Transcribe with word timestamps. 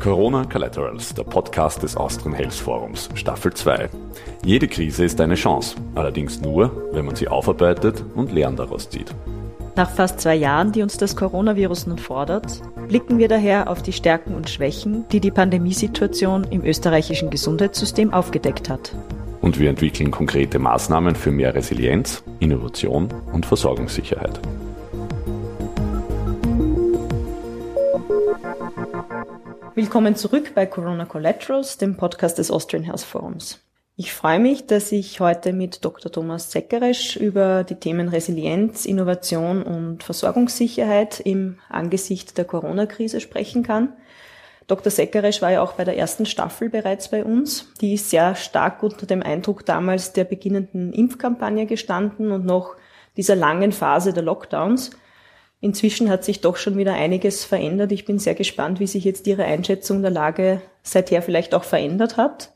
Corona 0.00 0.46
Collaterals, 0.46 1.12
der 1.12 1.24
Podcast 1.24 1.82
des 1.82 1.94
Austrian 1.94 2.34
Health 2.34 2.54
Forums, 2.54 3.10
Staffel 3.14 3.52
2. 3.52 3.90
Jede 4.42 4.66
Krise 4.66 5.04
ist 5.04 5.20
eine 5.20 5.34
Chance, 5.34 5.76
allerdings 5.94 6.40
nur, 6.40 6.90
wenn 6.92 7.04
man 7.04 7.16
sie 7.16 7.28
aufarbeitet 7.28 8.02
und 8.14 8.32
Lehren 8.32 8.56
daraus 8.56 8.88
zieht. 8.88 9.14
Nach 9.76 9.90
fast 9.90 10.18
zwei 10.18 10.36
Jahren, 10.36 10.72
die 10.72 10.80
uns 10.80 10.96
das 10.96 11.16
Coronavirus 11.16 11.86
nun 11.86 11.98
fordert, 11.98 12.62
blicken 12.88 13.18
wir 13.18 13.28
daher 13.28 13.68
auf 13.68 13.82
die 13.82 13.92
Stärken 13.92 14.34
und 14.34 14.48
Schwächen, 14.48 15.04
die 15.12 15.20
die 15.20 15.30
Pandemiesituation 15.30 16.44
im 16.44 16.64
österreichischen 16.64 17.28
Gesundheitssystem 17.28 18.14
aufgedeckt 18.14 18.70
hat. 18.70 18.96
Und 19.42 19.58
wir 19.58 19.68
entwickeln 19.68 20.10
konkrete 20.10 20.58
Maßnahmen 20.58 21.14
für 21.14 21.30
mehr 21.30 21.54
Resilienz, 21.54 22.22
Innovation 22.38 23.08
und 23.34 23.44
Versorgungssicherheit. 23.44 24.40
Willkommen 29.80 30.14
zurück 30.14 30.52
bei 30.54 30.66
Corona 30.66 31.06
Collaterals, 31.06 31.78
dem 31.78 31.96
Podcast 31.96 32.36
des 32.36 32.50
Austrian 32.50 32.84
Health 32.84 33.00
Forums. 33.00 33.60
Ich 33.96 34.12
freue 34.12 34.38
mich, 34.38 34.66
dass 34.66 34.92
ich 34.92 35.20
heute 35.20 35.54
mit 35.54 35.82
Dr. 35.86 36.12
Thomas 36.12 36.50
Zeckeresch 36.50 37.16
über 37.16 37.64
die 37.64 37.76
Themen 37.76 38.10
Resilienz, 38.10 38.84
Innovation 38.84 39.62
und 39.62 40.02
Versorgungssicherheit 40.02 41.20
im 41.20 41.56
Angesicht 41.70 42.36
der 42.36 42.44
Corona-Krise 42.44 43.22
sprechen 43.22 43.62
kann. 43.62 43.94
Dr. 44.66 44.92
Seckeresch 44.92 45.40
war 45.40 45.50
ja 45.50 45.62
auch 45.62 45.72
bei 45.72 45.84
der 45.84 45.96
ersten 45.96 46.26
Staffel 46.26 46.68
bereits 46.68 47.08
bei 47.08 47.24
uns. 47.24 47.72
Die 47.80 47.94
ist 47.94 48.10
sehr 48.10 48.34
stark 48.34 48.82
unter 48.82 49.06
dem 49.06 49.22
Eindruck 49.22 49.64
damals 49.64 50.12
der 50.12 50.24
beginnenden 50.24 50.92
Impfkampagne 50.92 51.64
gestanden 51.64 52.32
und 52.32 52.44
noch 52.44 52.76
dieser 53.16 53.34
langen 53.34 53.72
Phase 53.72 54.12
der 54.12 54.24
Lockdowns. 54.24 54.90
Inzwischen 55.60 56.08
hat 56.08 56.24
sich 56.24 56.40
doch 56.40 56.56
schon 56.56 56.78
wieder 56.78 56.94
einiges 56.94 57.44
verändert. 57.44 57.92
Ich 57.92 58.06
bin 58.06 58.18
sehr 58.18 58.34
gespannt, 58.34 58.80
wie 58.80 58.86
sich 58.86 59.04
jetzt 59.04 59.26
Ihre 59.26 59.44
Einschätzung 59.44 60.00
der 60.00 60.10
Lage 60.10 60.62
seither 60.82 61.20
vielleicht 61.20 61.54
auch 61.54 61.64
verändert 61.64 62.16
hat. 62.16 62.52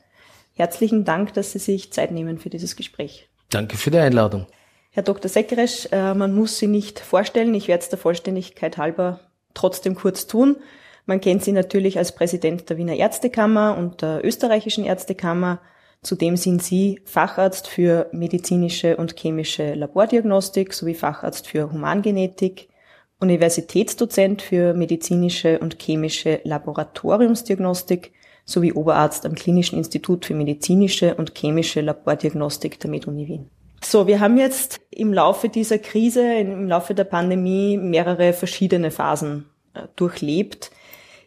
Herzlichen 0.53 1.05
Dank, 1.05 1.33
dass 1.33 1.51
Sie 1.51 1.59
sich 1.59 1.93
Zeit 1.93 2.11
nehmen 2.11 2.39
für 2.39 2.49
dieses 2.49 2.75
Gespräch. 2.75 3.27
Danke 3.51 3.77
für 3.77 3.91
die 3.91 3.99
Einladung. 3.99 4.47
Herr 4.89 5.03
Dr. 5.03 5.29
Sekresch, 5.29 5.89
äh, 5.91 6.13
man 6.13 6.33
muss 6.33 6.57
Sie 6.57 6.67
nicht 6.67 6.99
vorstellen. 6.99 7.53
Ich 7.53 7.67
werde 7.67 7.83
es 7.83 7.89
der 7.89 7.99
Vollständigkeit 7.99 8.77
halber 8.77 9.19
trotzdem 9.53 9.93
kurz 9.93 10.25
tun. 10.25 10.55
Man 11.05 11.21
kennt 11.21 11.43
Sie 11.43 11.51
natürlich 11.51 11.99
als 11.99 12.15
Präsident 12.15 12.69
der 12.69 12.77
Wiener 12.77 12.95
Ärztekammer 12.95 13.77
und 13.77 14.01
der 14.01 14.25
österreichischen 14.25 14.83
Ärztekammer. 14.83 15.59
Zudem 16.01 16.37
sind 16.37 16.63
Sie 16.63 17.01
Facharzt 17.05 17.67
für 17.67 18.09
medizinische 18.11 18.97
und 18.97 19.19
chemische 19.19 19.75
Labordiagnostik 19.75 20.73
sowie 20.73 20.95
Facharzt 20.95 21.47
für 21.47 21.71
Humangenetik, 21.71 22.69
Universitätsdozent 23.19 24.41
für 24.41 24.73
medizinische 24.73 25.59
und 25.59 25.81
chemische 25.81 26.41
Laboratoriumsdiagnostik 26.43 28.11
sowie 28.45 28.73
Oberarzt 28.73 29.25
am 29.25 29.35
Klinischen 29.35 29.77
Institut 29.77 30.25
für 30.25 30.35
medizinische 30.35 31.15
und 31.15 31.37
chemische 31.37 31.81
Labordiagnostik 31.81 32.79
der 32.79 32.89
MedUni 32.89 33.27
Wien. 33.27 33.49
So, 33.83 34.07
wir 34.07 34.19
haben 34.19 34.37
jetzt 34.37 34.79
im 34.89 35.13
Laufe 35.13 35.49
dieser 35.49 35.77
Krise, 35.77 36.23
im 36.35 36.67
Laufe 36.67 36.93
der 36.93 37.03
Pandemie 37.03 37.77
mehrere 37.77 38.33
verschiedene 38.33 38.91
Phasen 38.91 39.45
äh, 39.73 39.83
durchlebt. 39.95 40.71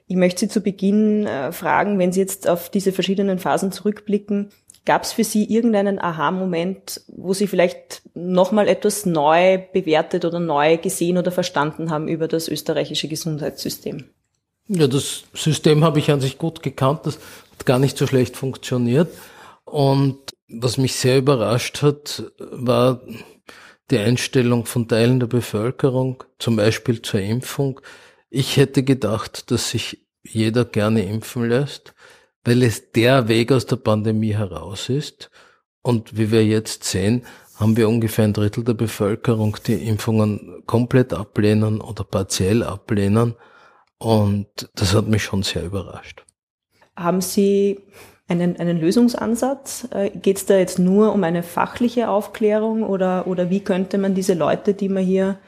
Ich 0.07 0.17
möchte 0.17 0.41
Sie 0.41 0.49
zu 0.49 0.61
Beginn 0.61 1.27
äh, 1.27 1.53
fragen, 1.53 1.99
wenn 1.99 2.13
Sie 2.13 2.21
jetzt 2.21 2.49
auf 2.49 2.69
diese 2.71 2.93
verschiedenen 2.93 3.39
Phasen 3.39 3.73
zurückblicken, 3.73 4.51
gab 4.85 5.03
es 5.05 5.13
für 5.13 5.25
Sie 5.25 5.45
irgendeinen 5.45 5.99
Aha-Moment, 5.99 7.03
wo 7.09 7.35
Sie 7.35 7.47
vielleicht 7.47 8.03
nochmal 8.15 8.69
etwas 8.69 9.07
neu 9.07 9.59
bewertet 9.73 10.25
oder 10.25 10.41
neu 10.41 10.77
gesehen 10.79 11.19
oder 11.19 11.31
verstanden 11.31 11.91
haben 11.91 12.09
über 12.09 12.29
das 12.29 12.49
österreichische 12.49 13.09
Gesundheitssystem? 13.09 14.05
Ja, 14.69 14.87
das 14.87 15.25
System 15.33 15.85
habe 15.85 15.99
ich 15.99 16.11
an 16.11 16.21
sich 16.21 16.39
gut 16.39 16.63
gekannt. 16.63 17.01
Das 17.05 17.19
hat 17.53 17.67
gar 17.67 17.79
nicht 17.79 17.97
so 17.97 18.07
schlecht 18.07 18.37
funktioniert. 18.37 19.09
Und 19.65 20.19
was 20.49 20.79
mich 20.79 20.95
sehr 20.95 21.19
überrascht 21.19 21.83
hat, 21.83 22.25
war 22.39 23.01
die 23.91 23.99
Einstellung 23.99 24.67
von 24.67 24.89
Teilen 24.89 25.21
der 25.21 25.27
Bevölkerung, 25.27 26.25
zum 26.39 26.57
Beispiel 26.57 27.01
zur 27.03 27.21
Impfung. 27.21 27.81
Ich 28.31 28.57
hätte 28.57 28.83
gedacht, 28.83 29.51
dass 29.51 29.71
sich 29.71 30.07
jeder 30.23 30.65
gerne 30.65 31.05
impfen 31.05 31.49
lässt, 31.49 31.95
weil 32.49 32.63
es 32.63 32.93
der 32.93 33.29
Weg 33.29 33.53
aus 33.53 33.67
der 33.67 33.77
Pandemie 33.77 34.35
heraus 34.35 34.89
ist. 34.89 35.31
Und 35.83 36.17
wie 36.17 36.31
wir 36.31 36.45
jetzt 36.45 36.85
sehen, 36.85 37.23
haben 37.57 37.77
wir 37.77 37.89
ungefähr 37.89 38.25
ein 38.25 38.33
Drittel 38.33 38.65
der 38.65 38.75
Bevölkerung, 38.75 39.57
die 39.67 39.75
Impfungen 39.75 40.63
komplett 40.67 41.13
ablehnen 41.13 41.81
oder 41.81 42.05
partiell 42.05 42.63
ablehnen. 42.63 43.35
Und 43.99 44.47
das 44.75 44.95
hat 44.95 45.09
mich 45.09 45.25
schon 45.25 45.43
sehr 45.43 45.65
überrascht. 45.65 46.25
Haben 46.97 47.21
Sie 47.21 47.81
einen, 48.29 48.57
einen 48.59 48.81
Lösungsansatz? 48.81 49.89
Äh, 49.91 50.11
Geht 50.11 50.39
es 50.39 50.47
da 50.47 50.57
jetzt 50.57 50.79
nur 50.79 51.13
um 51.13 51.25
eine 51.25 51.43
fachliche 51.43 52.09
Aufklärung 52.09 52.83
oder, 52.83 53.27
oder 53.27 53.51
wie 53.51 53.61
könnte 53.61 53.99
man 53.99 54.15
diese 54.15 54.35
Leute, 54.35 54.73
die 54.73 54.89
man 54.89 55.05
hier 55.05 55.39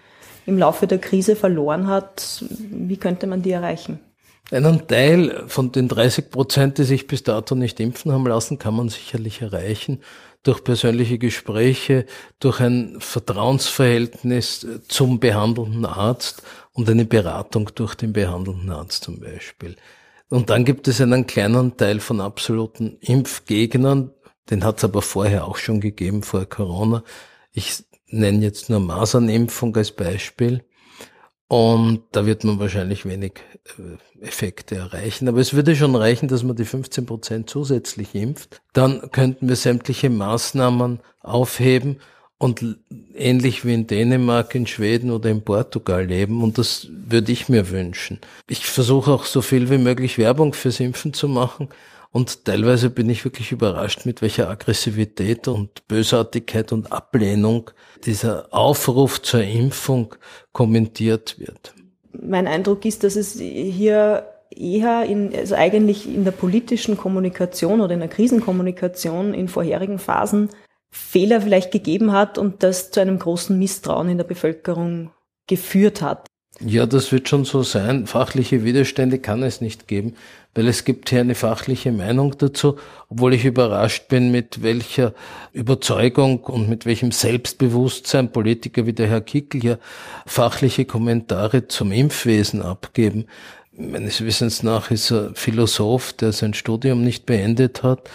im 0.47 0.59
Laufe 0.59 0.87
der 0.87 0.99
Krise 0.99 1.37
verloren 1.37 1.87
hat, 1.87 2.45
wie 2.71 2.97
könnte 2.97 3.27
man 3.27 3.43
die 3.43 3.53
erreichen? 3.53 4.01
Einen 4.51 4.89
Teil 4.89 5.45
von 5.47 5.71
den 5.71 5.87
30 5.87 6.31
Prozent, 6.31 6.79
die 6.79 6.85
sich 6.85 7.07
bis 7.07 7.23
dato 7.23 7.55
nicht 7.55 7.79
impfen 7.79 8.13
haben 8.13 8.27
lassen, 8.27 8.59
kann 8.59 8.75
man 8.75 8.89
sicherlich 8.89 9.43
erreichen 9.43 10.01
durch 10.43 10.65
persönliche 10.65 11.19
Gespräche, 11.19 12.07
durch 12.39 12.61
ein 12.61 12.97
Vertrauensverhältnis 12.99 14.67
zum 14.89 15.21
behandelnden 15.21 15.85
Arzt 15.85 16.43
und 16.73 16.89
eine 16.89 17.05
Beratung 17.05 17.71
durch 17.75 17.95
den 17.95 18.13
behandelnden 18.13 18.71
Arzt 18.71 19.05
zum 19.05 19.21
Beispiel. 19.21 19.77
Und 20.31 20.51
dann 20.51 20.65
gibt 20.65 20.89
es 20.89 21.01
einen 21.01 21.27
kleinen 21.27 21.77
Teil 21.77 22.01
von 22.01 22.21
absoluten 22.21 22.97
Impfgegnern, 23.01 24.13
den 24.49 24.65
hat 24.65 24.79
es 24.79 24.85
aber 24.85 25.03
vorher 25.03 25.47
auch 25.47 25.57
schon 25.57 25.81
gegeben, 25.81 26.23
vor 26.23 26.45
Corona. 26.47 27.05
Ich 27.53 27.85
nenne 28.09 28.43
jetzt 28.43 28.71
nur 28.71 28.81
Masernimpfung 28.81 29.77
als 29.77 29.93
Beispiel. 29.93 30.65
Und 31.51 32.03
da 32.13 32.27
wird 32.27 32.45
man 32.45 32.61
wahrscheinlich 32.61 33.07
wenig 33.07 33.33
äh, 33.77 34.25
Effekte 34.25 34.77
erreichen. 34.77 35.27
Aber 35.27 35.41
es 35.41 35.53
würde 35.53 35.75
schon 35.75 35.97
reichen, 35.97 36.29
dass 36.29 36.45
man 36.45 36.55
die 36.55 36.65
15 36.65 37.07
Prozent 37.07 37.51
zusätzlich 37.51 38.15
impft. 38.15 38.63
Dann 38.73 39.11
könnten 39.11 39.49
wir 39.49 39.57
sämtliche 39.57 40.11
Maßnahmen 40.11 41.01
aufheben 41.23 41.97
und 42.39 42.65
ähnlich 43.17 43.65
wie 43.65 43.75
in 43.75 43.89
Dänemark, 43.89 44.55
in 44.55 44.69
Schweden 44.69 45.11
oder 45.11 45.29
in 45.29 45.43
Portugal 45.43 46.07
leben. 46.07 46.45
Und 46.45 46.57
das 46.57 46.87
würde 46.89 47.33
ich 47.33 47.49
mir 47.49 47.69
wünschen. 47.71 48.21
Ich 48.47 48.65
versuche 48.67 49.11
auch 49.11 49.25
so 49.25 49.43
viel 49.43 49.71
wie 49.71 49.79
möglich 49.79 50.19
Werbung 50.19 50.53
fürs 50.53 50.79
Impfen 50.79 51.13
zu 51.15 51.27
machen. 51.27 51.69
Und 52.13 52.45
teilweise 52.45 52.91
bin 52.91 53.09
ich 53.09 53.25
wirklich 53.25 53.53
überrascht, 53.53 54.05
mit 54.05 54.21
welcher 54.21 54.51
Aggressivität 54.51 55.47
und 55.47 55.87
Bösartigkeit 55.87 56.73
und 56.73 56.91
Ablehnung 56.91 57.71
dieser 58.05 58.53
Aufruf 58.53 59.23
zur 59.23 59.45
Impfung 59.45 60.17
kommentiert 60.53 61.39
wird. 61.39 61.75
Mein 62.13 62.49
Eindruck 62.49 62.85
ist, 62.85 63.05
dass 63.05 63.15
es 63.15 63.39
hier 63.39 64.27
eher 64.51 65.05
in, 65.05 65.35
also 65.35 65.55
eigentlich 65.55 66.13
in 66.13 66.25
der 66.25 66.33
politischen 66.33 66.97
Kommunikation 66.97 67.81
oder 67.81 67.95
in 67.95 68.01
der 68.01 68.09
Krisenkommunikation 68.09 69.33
in 69.33 69.47
vorherigen 69.47 70.01
Phasen 70.01 70.51
Fehler 70.91 71.41
vielleicht 71.41 71.71
gegeben 71.71 72.11
hat 72.11 72.37
und 72.37 72.65
das 72.65 72.91
zu 72.91 73.01
einem 73.01 73.21
großen 73.21 73.57
Misstrauen 73.57 74.09
in 74.09 74.19
der 74.19 74.25
Bevölkerung 74.25 75.13
geführt 75.47 76.03
hat. 76.03 76.27
Ja, 76.63 76.85
das 76.85 77.11
wird 77.11 77.27
schon 77.27 77.47
so 77.47 77.63
sein. 77.63 78.07
Fachliche 78.07 78.65
Widerstände 78.65 79.19
kann 79.19 79.43
es 79.43 79.63
nicht 79.63 79.89
geben, 79.89 80.15
weil 80.55 80.69
es 80.69 80.85
gibt 80.85 81.09
hier 81.09 81.21
eine 81.21 81.35
fachliche 81.35 81.91
Meinung 81.91 82.37
dazu, 82.37 82.77
obwohl 83.09 83.33
ich 83.33 83.47
überrascht 83.47 84.09
bin, 84.09 84.31
mit 84.31 84.63
welcher 84.63 85.15
Überzeugung 85.55 86.41
und 86.41 86.69
mit 86.69 86.85
welchem 86.85 87.13
Selbstbewusstsein 87.13 88.31
Politiker 88.31 88.85
wie 88.85 88.93
der 88.93 89.09
Herr 89.09 89.23
Kickel 89.23 89.63
hier 89.63 89.79
fachliche 90.27 90.85
Kommentare 90.85 91.67
zum 91.69 91.93
Impfwesen 91.93 92.61
abgeben. 92.61 93.25
Meines 93.73 94.23
Wissens 94.23 94.63
nach 94.63 94.91
ist 94.91 95.11
er 95.11 95.35
Philosoph, 95.35 96.13
der 96.13 96.33
sein 96.33 96.53
Studium 96.53 97.03
nicht 97.03 97.25
beendet 97.25 97.83
hat 97.83 98.11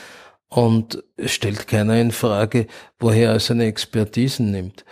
und 0.49 1.03
es 1.17 1.31
stellt 1.31 1.67
keiner 1.67 1.99
in 1.99 2.11
Frage, 2.11 2.67
woher 2.99 3.31
er 3.31 3.39
seine 3.39 3.65
Expertisen 3.65 4.51
nimmt. 4.51 4.85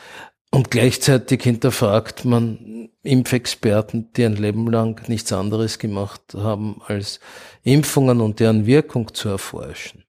Und 0.53 0.69
gleichzeitig 0.69 1.41
hinterfragt 1.41 2.25
man 2.25 2.87
Impfexperten, 3.01 4.13
die 4.13 4.23
ein 4.23 4.35
Leben 4.35 4.69
lang 4.69 5.01
nichts 5.09 5.33
anderes 5.33 5.79
gemacht 5.79 6.21
haben, 6.35 6.79
als 6.85 7.19
Impfungen 7.63 8.21
und 8.21 8.39
deren 8.39 8.67
Wirkung 8.67 9.15
zu 9.15 9.29
erforschen. 9.29 10.03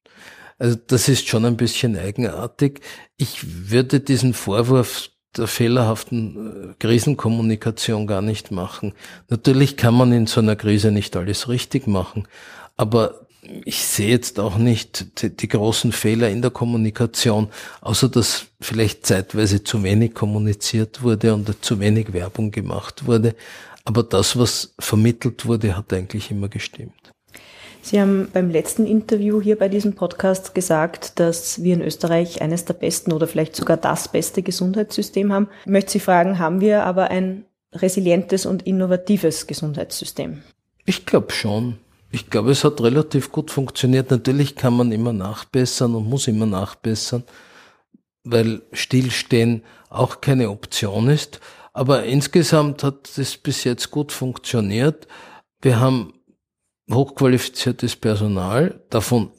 Also 0.59 0.77
das 0.87 1.09
ist 1.09 1.29
schon 1.29 1.47
ein 1.47 1.57
bisschen 1.57 1.97
eigenartig. 1.97 2.83
Ich 3.17 3.71
würde 3.71 4.01
diesen 4.01 4.35
Vorwurf 4.35 5.09
der 5.35 5.47
fehlerhaften 5.47 6.73
äh, 6.73 6.75
Krisenkommunikation 6.79 8.07
gar 8.07 8.21
nicht 8.21 8.51
machen. 8.51 8.93
Natürlich 9.31 9.79
kann 9.79 9.95
man 9.95 10.13
in 10.13 10.27
so 10.27 10.43
einer 10.43 10.57
Krise 10.57 10.93
nicht 10.93 11.17
alles 11.17 11.49
richtig 11.49 11.87
machen, 11.87 12.29
aber 12.77 13.24
ich 13.65 13.85
sehe 13.85 14.11
jetzt 14.11 14.41
auch 14.41 14.57
nicht 14.57 15.23
die, 15.23 15.31
die, 15.31 15.49
großen 15.49 15.93
Fehler 15.93 16.29
in 16.29 16.43
der 16.43 16.51
Kommunikation, 16.51 17.49
außer 17.81 18.09
dass 18.09 18.47
vielleicht 18.61 19.07
zeitweise 19.07 19.65
zu 19.65 19.83
wenig 19.83 20.15
kommuniziert 20.15 21.03
wurde 21.03 21.35
und 21.35 21.65
zu 21.65 21.81
wenig 21.81 22.13
Werbung 22.13 22.51
gemacht 22.51 23.07
wurde. 23.07 23.35
Aber 23.85 24.03
das, 24.03 24.39
was 24.39 24.75
vermittelt 24.79 25.47
wurde, 25.47 25.77
hat 25.77 25.93
eigentlich 25.93 26.31
immer 26.31 26.49
gestimmt. 26.49 26.93
Sie 27.83 28.01
haben 28.01 28.31
beim 28.33 28.49
letzten 28.49 28.87
Interview 28.87 29.43
hier 29.43 29.59
bei 29.59 29.69
diesem 29.69 29.95
Podcast 29.95 30.55
gesagt, 30.55 31.21
dass 31.21 31.63
wir 31.63 31.75
in 31.75 31.83
Österreich 31.83 32.41
eines 32.41 32.65
der 32.65 32.73
besten 32.73 33.13
oder 33.13 33.27
vielleicht 33.27 33.55
sogar 33.55 33.77
das 33.77 34.09
beste 34.09 34.43
Gesundheitssystem 34.43 35.31
haben. 35.31 35.49
Ich 35.65 35.71
möchte 35.71 35.93
Sie 35.93 36.01
fragen, 36.01 36.39
haben 36.39 36.63
wir 36.63 36.85
aber 36.85 37.11
ein 37.11 37.45
resilientes 37.75 38.47
und 38.47 38.63
innovatives 38.63 39.47
Gesundheitssystem? 39.47 40.43
Ich 40.87 41.05
glaube 41.05 41.33
schon. 41.33 41.79
Ich 42.15 42.31
glaube, 42.31 42.53
es 42.53 42.63
hat 42.63 42.81
relativ 42.81 43.33
gut 43.33 43.51
funktioniert. 43.51 44.13
Natürlich 44.13 44.55
kann 44.55 44.77
man 44.77 44.93
immer 44.93 45.13
nachbessern 45.13 45.97
und 45.97 46.09
muss 46.09 46.29
immer 46.29 46.47
nachbessern, 46.47 47.25
weil 48.23 48.63
Stillstehen 48.73 49.65
auch 49.91 50.21
keine 50.21 50.51
Option 50.51 51.09
ist. 51.09 51.41
Aber 51.73 52.05
insgesamt 52.05 52.85
hat 52.85 53.19
es 53.19 53.37
bis 53.37 53.65
jetzt 53.65 53.91
gut 53.91 54.13
funktioniert. 54.13 55.09
Wir 55.61 55.81
haben 55.81 56.15
hochqualifiziertes 56.89 57.97
Personal, 57.97 58.81
davon 58.91 59.33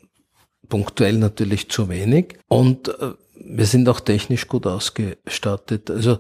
punktuell 0.68 1.18
natürlich 1.18 1.70
zu 1.70 1.88
wenig 1.88 2.38
und 2.50 2.90
äh, 2.90 3.14
wir 3.36 3.66
sind 3.68 3.88
auch 3.88 4.02
technisch 4.02 4.50
gut 4.50 4.68
ausgestattet. 4.68 5.90
Also 5.90 6.18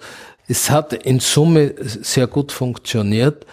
es 0.47 0.69
hat 0.69 0.93
in 0.93 1.19
Summe 1.19 1.75
sehr 1.81 2.27
gut 2.27 2.53
funktioniert. 2.53 3.45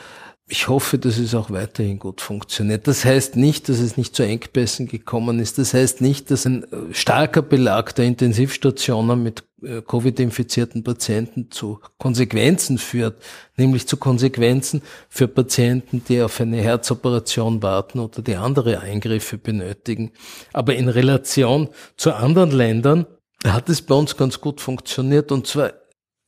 Ich 0.52 0.68
hoffe, 0.68 0.98
dass 0.98 1.16
es 1.16 1.34
auch 1.34 1.50
weiterhin 1.50 1.98
gut 1.98 2.20
funktioniert. 2.20 2.86
Das 2.86 3.06
heißt 3.06 3.36
nicht, 3.36 3.70
dass 3.70 3.78
es 3.78 3.96
nicht 3.96 4.14
zu 4.14 4.22
Engpässen 4.22 4.86
gekommen 4.86 5.38
ist. 5.38 5.56
Das 5.56 5.72
heißt 5.72 6.02
nicht, 6.02 6.30
dass 6.30 6.44
ein 6.44 6.64
äh, 6.64 6.92
starker 6.92 7.40
Belag 7.40 7.94
der 7.94 8.04
Intensivstationen 8.04 9.22
mit 9.22 9.44
äh, 9.62 9.80
Covid-infizierten 9.80 10.84
Patienten 10.84 11.50
zu 11.50 11.80
Konsequenzen 11.96 12.76
führt, 12.76 13.22
nämlich 13.56 13.88
zu 13.88 13.96
Konsequenzen 13.96 14.82
für 15.08 15.26
Patienten, 15.26 16.04
die 16.06 16.20
auf 16.20 16.38
eine 16.38 16.58
Herzoperation 16.58 17.62
warten 17.62 17.98
oder 17.98 18.20
die 18.20 18.36
andere 18.36 18.80
Eingriffe 18.80 19.38
benötigen. 19.38 20.12
Aber 20.52 20.74
in 20.74 20.90
Relation 20.90 21.70
zu 21.96 22.12
anderen 22.12 22.50
Ländern 22.50 23.06
hat 23.42 23.70
es 23.70 23.80
bei 23.80 23.94
uns 23.94 24.18
ganz 24.18 24.38
gut 24.38 24.60
funktioniert 24.60 25.32
und 25.32 25.46
zwar 25.46 25.72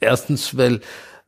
erstens, 0.01 0.57
weil 0.57 0.81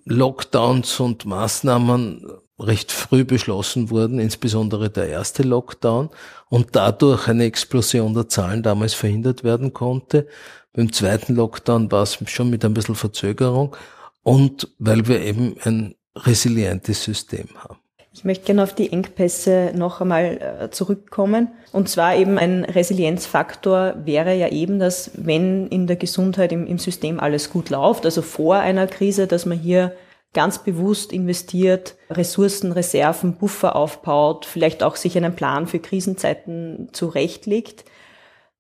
Lockdowns 0.07 0.99
und 0.99 1.27
Maßnahmen 1.27 2.25
recht 2.59 2.91
früh 2.93 3.25
beschlossen 3.25 3.91
wurden, 3.91 4.19
insbesondere 4.19 4.91
der 4.91 5.09
erste 5.09 5.43
Lockdown, 5.43 6.11
und 6.49 6.69
dadurch 6.73 7.29
eine 7.29 7.45
Explosion 7.45 8.15
der 8.15 8.29
Zahlen 8.29 8.63
damals 8.63 8.95
verhindert 8.95 9.45
werden 9.45 9.73
konnte. 9.73 10.27
Beim 10.73 10.93
zweiten 10.93 11.35
Lockdown 11.35 11.91
war 11.91 12.03
es 12.03 12.19
schon 12.27 12.51
mit 12.51 12.65
ein 12.65 12.75
bisschen 12.75 12.95
Verzögerung 12.95 13.77
und 14.23 14.69
weil 14.79 15.07
wir 15.09 15.21
eben 15.21 15.57
ein 15.65 15.95
resilientes 16.15 17.03
System 17.05 17.49
haben. 17.57 17.79
Ich 18.13 18.25
möchte 18.25 18.47
gerne 18.47 18.63
auf 18.63 18.75
die 18.75 18.91
Engpässe 18.91 19.73
noch 19.75 20.01
einmal 20.01 20.39
äh, 20.63 20.71
zurückkommen. 20.71 21.49
Und 21.73 21.91
zwar 21.91 22.17
eben 22.17 22.39
ein 22.39 22.65
Resilienzfaktor 22.65 23.95
wäre 24.07 24.35
ja 24.35 24.49
eben, 24.49 24.79
dass 24.79 25.11
wenn 25.15 25.67
in 25.69 25.87
der 25.87 25.97
Gesundheit 25.97 26.51
im, 26.51 26.67
im 26.67 26.79
System 26.79 27.21
alles 27.21 27.51
gut 27.51 27.69
läuft, 27.69 28.07
also 28.07 28.23
vor 28.23 28.57
einer 28.57 28.87
Krise, 28.87 29.27
dass 29.27 29.45
man 29.45 29.59
hier 29.59 29.93
ganz 30.37 30.59
bewusst 30.59 31.15
investiert, 31.15 31.97
Ressourcen, 32.11 32.71
Reserven, 32.71 33.39
Buffer 33.39 33.75
aufbaut, 33.75 34.45
vielleicht 34.45 34.83
auch 34.83 34.97
sich 34.97 35.17
einen 35.17 35.35
Plan 35.35 35.67
für 35.67 35.79
Krisenzeiten 35.79 36.91
zurechtlegt, 36.93 37.87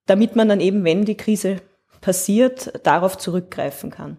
damit 0.06 0.36
man 0.36 0.48
dann 0.48 0.60
eben, 0.60 0.84
wenn 0.84 1.04
die 1.04 1.18
Krise 1.18 1.58
passiert, 2.00 2.80
darauf 2.82 3.18
zurückgreifen 3.18 3.90
kann. 3.90 4.16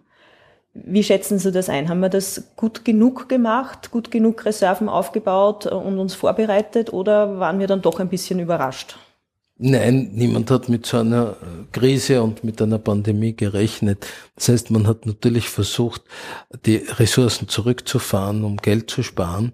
Wie 0.72 1.02
schätzen 1.02 1.40
Sie 1.40 1.50
das 1.50 1.68
ein? 1.68 1.88
Haben 1.88 1.98
wir 1.98 2.08
das 2.08 2.54
gut 2.54 2.84
genug 2.84 3.28
gemacht, 3.28 3.90
gut 3.90 4.12
genug 4.12 4.44
Reserven 4.44 4.88
aufgebaut 4.88 5.66
und 5.66 5.98
uns 5.98 6.14
vorbereitet 6.14 6.92
oder 6.92 7.40
waren 7.40 7.58
wir 7.58 7.66
dann 7.66 7.82
doch 7.82 7.98
ein 7.98 8.08
bisschen 8.08 8.38
überrascht? 8.38 8.96
Nein, 9.60 10.10
niemand 10.14 10.52
hat 10.52 10.68
mit 10.68 10.86
so 10.86 10.98
einer 10.98 11.36
Krise 11.72 12.22
und 12.22 12.44
mit 12.44 12.62
einer 12.62 12.78
Pandemie 12.78 13.34
gerechnet. 13.34 14.06
Das 14.36 14.48
heißt, 14.48 14.70
man 14.70 14.86
hat 14.86 15.04
natürlich 15.04 15.48
versucht, 15.48 16.02
die 16.64 16.76
Ressourcen 16.76 17.48
zurückzufahren, 17.48 18.44
um 18.44 18.58
Geld 18.58 18.88
zu 18.88 19.02
sparen. 19.02 19.52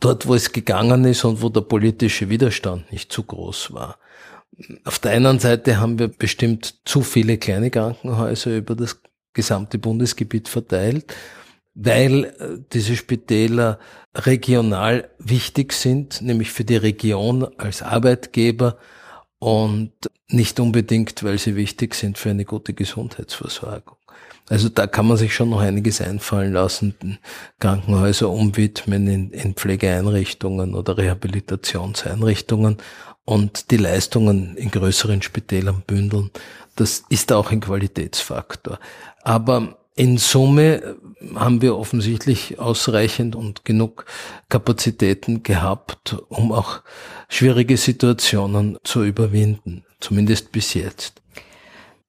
Dort, 0.00 0.26
wo 0.26 0.34
es 0.34 0.50
gegangen 0.50 1.04
ist 1.04 1.24
und 1.24 1.40
wo 1.40 1.50
der 1.50 1.60
politische 1.60 2.28
Widerstand 2.28 2.90
nicht 2.90 3.12
zu 3.12 3.22
groß 3.22 3.72
war. 3.72 3.98
Auf 4.82 4.98
der 4.98 5.12
einen 5.12 5.38
Seite 5.38 5.78
haben 5.78 6.00
wir 6.00 6.08
bestimmt 6.08 6.80
zu 6.84 7.02
viele 7.02 7.38
kleine 7.38 7.70
Krankenhäuser 7.70 8.56
über 8.56 8.74
das 8.74 9.00
gesamte 9.34 9.78
Bundesgebiet 9.78 10.48
verteilt, 10.48 11.14
weil 11.74 12.24
äh, 12.24 12.58
diese 12.72 12.96
Spitäler 12.96 13.78
regional 14.16 15.10
wichtig 15.18 15.72
sind, 15.74 16.22
nämlich 16.22 16.50
für 16.50 16.64
die 16.64 16.76
Region 16.76 17.46
als 17.56 17.82
Arbeitgeber, 17.82 18.78
und 19.44 19.92
nicht 20.28 20.58
unbedingt, 20.58 21.22
weil 21.22 21.36
sie 21.36 21.54
wichtig 21.54 21.94
sind 21.94 22.16
für 22.16 22.30
eine 22.30 22.46
gute 22.46 22.72
Gesundheitsversorgung. 22.72 23.98
Also 24.48 24.70
da 24.70 24.86
kann 24.86 25.06
man 25.06 25.18
sich 25.18 25.34
schon 25.34 25.50
noch 25.50 25.60
einiges 25.60 26.00
einfallen 26.00 26.54
lassen, 26.54 27.18
Krankenhäuser 27.58 28.30
umwidmen 28.30 29.06
in, 29.06 29.30
in 29.32 29.52
Pflegeeinrichtungen 29.52 30.74
oder 30.74 30.96
Rehabilitationseinrichtungen 30.96 32.78
und 33.26 33.70
die 33.70 33.76
Leistungen 33.76 34.56
in 34.56 34.70
größeren 34.70 35.20
Spitälern 35.20 35.82
bündeln. 35.86 36.30
Das 36.74 37.04
ist 37.10 37.30
auch 37.30 37.50
ein 37.50 37.60
Qualitätsfaktor. 37.60 38.78
Aber 39.24 39.76
in 39.96 40.18
Summe 40.18 40.96
haben 41.36 41.62
wir 41.62 41.76
offensichtlich 41.76 42.58
ausreichend 42.58 43.36
und 43.36 43.64
genug 43.64 44.06
Kapazitäten 44.48 45.42
gehabt, 45.42 46.16
um 46.28 46.52
auch 46.52 46.80
schwierige 47.28 47.76
Situationen 47.76 48.78
zu 48.82 49.04
überwinden, 49.04 49.84
zumindest 50.00 50.52
bis 50.52 50.74
jetzt. 50.74 51.22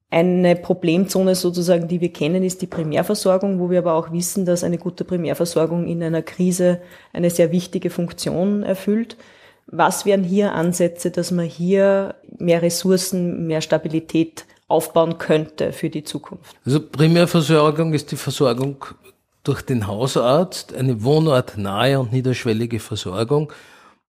Eine 0.10 0.56
Problemzone 0.56 1.36
sozusagen, 1.36 1.88
die 1.88 2.00
wir 2.02 2.12
kennen, 2.14 2.44
ist 2.44 2.62
die 2.62 2.68
Primärversorgung, 2.68 3.60
wo 3.60 3.70
wir 3.70 3.80
aber 3.80 3.94
auch 3.94 4.12
wissen, 4.12 4.46
dass 4.46 4.64
eine 4.64 4.78
gute 4.78 5.04
Primärversorgung 5.04 5.88
in 5.88 6.02
einer 6.02 6.22
Krise 6.22 6.80
eine 7.12 7.30
sehr 7.30 7.52
wichtige 7.52 7.90
Funktion 7.90 8.64
erfüllt. 8.64 9.18
Was 9.68 10.06
wären 10.06 10.24
hier 10.24 10.54
Ansätze, 10.54 11.12
dass 11.12 11.32
man 11.32 11.46
hier 11.46 12.16
mehr 12.38 12.62
Ressourcen, 12.62 13.46
mehr 13.48 13.62
Stabilität 13.62 14.46
aufbauen 14.68 15.18
könnte 15.18 15.72
für 15.72 15.90
die 15.90 16.04
Zukunft? 16.04 16.56
Also 16.66 16.80
Primärversorgung 16.80 17.94
ist 17.94 18.12
die 18.12 18.16
Versorgung 18.16 18.86
durch 19.44 19.62
den 19.62 19.88
Hausarzt, 19.88 20.74
eine 20.74 21.04
wohnortnahe 21.04 22.00
und 22.00 22.12
niederschwellige 22.12 22.80
Versorgung, 22.80 23.54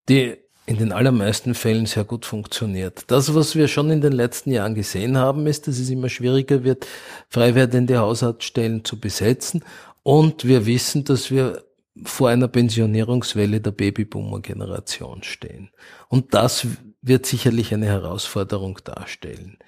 die 0.09 0.37
in 0.67 0.79
den 0.79 0.93
allermeisten 0.93 1.55
Fällen 1.55 1.87
sehr 1.87 2.05
gut 2.05 2.27
funktioniert. 2.27 3.05
Das, 3.07 3.35
was 3.35 3.55
wir 3.55 3.69
schon 3.69 3.91
in 3.91 4.01
den 4.01 4.13
letzten 4.13 4.51
Jahren 4.51 4.75
gesehen 4.75 5.17
haben, 5.17 5.47
ist, 5.47 5.69
dass 5.69 5.79
es 5.79 5.91
immer 5.91 6.09
schwieriger 6.09 6.65
wird, 6.65 6.87
frei 7.29 7.55
werdende 7.55 7.99
Hausarztstellen 7.99 8.85
zu 8.85 8.99
besetzen. 8.99 9.65
Und 10.03 10.45
wir 10.45 10.67
wissen, 10.67 11.05
dass 11.05 11.31
wir 11.31 11.63
vor 12.05 12.31
einer 12.31 12.49
Pensionierungswelle 12.49 13.61
der 13.61 13.71
Babyboomer-Generation 13.71 15.23
stehen. 15.23 15.71
Und 16.09 16.35
das 16.35 16.67
wird 17.01 17.27
sicherlich 17.27 17.73
eine 17.73 17.87
Herausforderung 17.87 18.81
darstellen. 18.85 19.59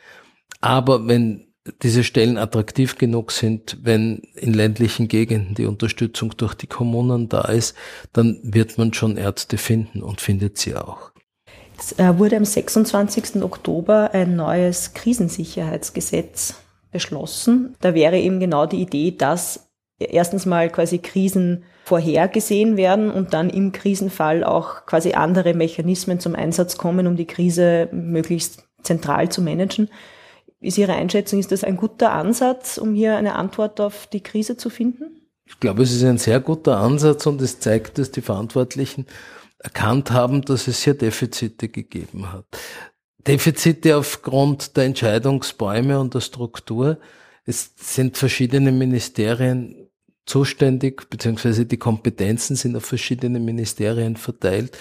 Aber 0.61 1.07
wenn 1.07 1.49
diese 1.83 2.02
Stellen 2.02 2.38
attraktiv 2.38 2.97
genug 2.97 3.31
sind, 3.31 3.78
wenn 3.83 4.23
in 4.35 4.55
ländlichen 4.55 5.09
Gegenden 5.09 5.55
die 5.55 5.67
Unterstützung 5.67 6.35
durch 6.37 6.55
die 6.55 6.67
Kommunen 6.67 7.28
da 7.28 7.43
ist, 7.43 7.76
dann 8.12 8.40
wird 8.43 8.78
man 8.78 8.95
schon 8.95 9.17
Ärzte 9.17 9.59
finden 9.59 10.02
und 10.02 10.21
findet 10.21 10.59
sie 10.59 10.75
auch. 10.76 11.11
Es 11.78 11.93
äh, 11.99 12.19
wurde 12.19 12.37
am 12.37 12.45
26. 12.45 13.43
Oktober 13.43 14.11
ein 14.12 14.35
neues 14.35 14.95
Krisensicherheitsgesetz 14.95 16.55
beschlossen. 16.90 17.76
Da 17.81 17.95
wäre 17.95 18.19
eben 18.19 18.40
genau 18.40 18.67
die 18.67 18.81
Idee, 18.81 19.12
dass 19.12 19.69
erstens 19.99 20.47
mal 20.47 20.71
quasi 20.71 20.99
Krisen 20.99 21.64
vorhergesehen 21.85 22.76
werden 22.76 23.11
und 23.11 23.35
dann 23.35 23.50
im 23.50 23.73
Krisenfall 23.73 24.43
auch 24.43 24.87
quasi 24.87 25.12
andere 25.12 25.55
Mechanismen 25.55 26.19
zum 26.21 26.35
Einsatz 26.35 26.76
kommen, 26.76 27.07
um 27.07 27.17
die 27.17 27.26
Krise 27.26 27.88
möglichst 27.93 28.64
zentral 28.83 29.28
zu 29.28 29.43
managen 29.43 29.88
ist 30.61 30.79
Ihre 30.79 30.95
Einschätzung, 30.95 31.38
ist 31.38 31.53
das 31.53 31.65
ein 31.65 31.77
guter 31.77 32.12
Ansatz, 32.12 32.79
um 32.79 32.95
hier 32.95 33.17
eine 33.17 33.37
Antwort 33.37 33.81
auf 33.81 34.07
die 34.07 34.23
Krise 34.23 34.57
zu 34.57 34.71
finden? 34.71 35.21
Ich 35.47 35.59
glaube, 35.61 35.83
es 35.83 35.93
ist 35.93 36.05
ein 36.05 36.19
sehr 36.19 36.41
guter 36.41 36.79
Ansatz 36.79 37.27
und 37.27 37.41
es 37.41 37.59
zeigt, 37.59 37.99
dass 37.99 38.11
die 38.11 38.21
Verantwortlichen 38.21 39.07
erkannt 39.59 40.11
haben, 40.11 40.43
dass 40.43 40.69
es 40.69 40.83
hier 40.83 40.95
Defizite 40.95 41.69
gegeben 41.69 42.33
hat. 42.33 42.47
Defizite 43.27 43.97
aufgrund 43.97 44.77
der 44.77 44.85
Entscheidungsbäume 44.85 45.99
und 45.99 46.15
der 46.15 46.21
Struktur. 46.21 46.99
Es 47.45 47.73
sind 47.77 48.17
verschiedene 48.17 48.73
Ministerien 48.73 49.88
zuständig, 50.27 51.09
beziehungsweise 51.09 51.67
die 51.67 51.79
Kompetenzen 51.79 52.55
sind 52.55 52.77
auf 52.77 52.85
verschiedene 52.85 53.41
Ministerien 53.41 54.17
verteilt. 54.17 54.77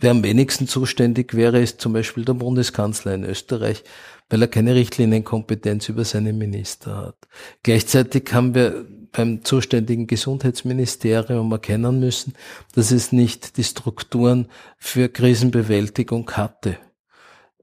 Wer 0.00 0.12
am 0.12 0.24
wenigsten 0.24 0.66
zuständig 0.66 1.34
wäre, 1.34 1.60
ist 1.60 1.80
zum 1.80 1.92
Beispiel 1.92 2.24
der 2.24 2.32
Bundeskanzler 2.34 3.14
in 3.14 3.24
Österreich, 3.24 3.84
weil 4.30 4.40
er 4.40 4.48
keine 4.48 4.74
Richtlinienkompetenz 4.74 5.90
über 5.90 6.04
seine 6.04 6.32
Minister 6.32 6.96
hat. 6.96 7.16
Gleichzeitig 7.62 8.32
haben 8.32 8.54
wir 8.54 8.86
beim 9.12 9.44
zuständigen 9.44 10.06
Gesundheitsministerium 10.06 11.52
erkennen 11.52 12.00
müssen, 12.00 12.34
dass 12.74 12.92
es 12.92 13.12
nicht 13.12 13.58
die 13.58 13.64
Strukturen 13.64 14.48
für 14.78 15.08
Krisenbewältigung 15.08 16.30
hatte. 16.30 16.78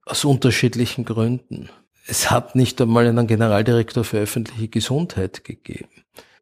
aus 0.05 0.25
unterschiedlichen 0.25 1.05
Gründen. 1.05 1.69
Es 2.07 2.31
hat 2.31 2.55
nicht 2.55 2.79
einmal 2.79 3.07
einen 3.07 3.27
Generaldirektor 3.27 4.03
für 4.03 4.19
öffentliche 4.19 4.69
Gesundheit 4.69 5.43
gegeben. 5.43 5.89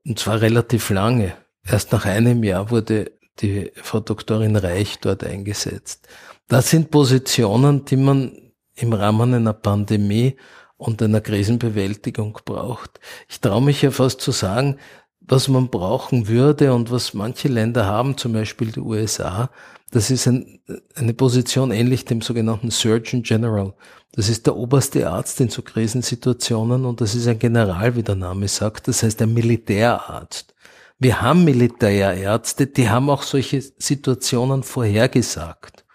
Und 0.05 0.19
zwar 0.19 0.41
relativ 0.41 0.91
lange. 0.91 1.33
Erst 1.63 1.91
nach 1.91 2.05
einem 2.05 2.43
Jahr 2.43 2.69
wurde 2.69 3.11
die 3.41 3.71
Frau 3.75 3.99
Doktorin 3.99 4.55
Reich 4.55 4.99
dort 4.99 5.23
eingesetzt. 5.23 6.07
Das 6.47 6.69
sind 6.69 6.91
Positionen, 6.91 7.85
die 7.85 7.97
man 7.97 8.51
im 8.75 8.93
Rahmen 8.93 9.33
einer 9.33 9.53
Pandemie 9.53 10.35
und 10.77 11.01
einer 11.01 11.21
Krisenbewältigung 11.21 12.39
braucht. 12.45 12.99
Ich 13.29 13.39
traue 13.39 13.61
mich 13.61 13.81
ja 13.81 13.91
fast 13.91 14.21
zu 14.21 14.31
sagen, 14.31 14.77
was 15.21 15.47
man 15.47 15.69
brauchen 15.69 16.27
würde 16.27 16.73
und 16.73 16.91
was 16.91 17.13
manche 17.13 17.47
Länder 17.47 17.85
haben, 17.85 18.17
zum 18.17 18.33
Beispiel 18.33 18.71
die 18.71 18.79
USA, 18.79 19.49
das 19.91 20.11
ist 20.11 20.27
ein, 20.27 20.59
eine 20.95 21.13
Position 21.13 21.71
ähnlich 21.71 22.05
dem 22.05 22.21
sogenannten 22.21 22.71
Surgeon 22.71 23.23
General. 23.23 23.73
Das 24.11 24.29
ist 24.29 24.45
der 24.45 24.55
oberste 24.55 25.09
Arzt 25.09 25.39
in 25.41 25.49
so 25.49 25.61
Krisensituationen 25.61 26.85
und 26.85 27.01
das 27.01 27.15
ist 27.15 27.27
ein 27.27 27.39
General, 27.39 27.95
wie 27.95 28.03
der 28.03 28.15
Name 28.15 28.47
sagt, 28.47 28.87
das 28.87 29.03
heißt 29.03 29.21
ein 29.21 29.33
Militärarzt. 29.33 30.54
Wir 30.97 31.21
haben 31.21 31.43
Militärärzte, 31.43 32.67
die 32.67 32.89
haben 32.89 33.09
auch 33.09 33.23
solche 33.23 33.61
Situationen 33.61 34.63
vorhergesagt. 34.63 35.85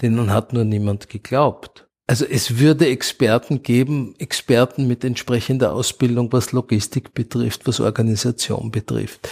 Denen 0.00 0.30
hat 0.30 0.52
nur 0.52 0.64
niemand 0.64 1.08
geglaubt. 1.08 1.88
Also 2.06 2.26
es 2.26 2.58
würde 2.58 2.88
Experten 2.88 3.62
geben, 3.62 4.14
Experten 4.18 4.86
mit 4.86 5.04
entsprechender 5.04 5.72
Ausbildung, 5.72 6.32
was 6.32 6.52
Logistik 6.52 7.14
betrifft, 7.14 7.66
was 7.66 7.80
Organisation 7.80 8.70
betrifft. 8.70 9.28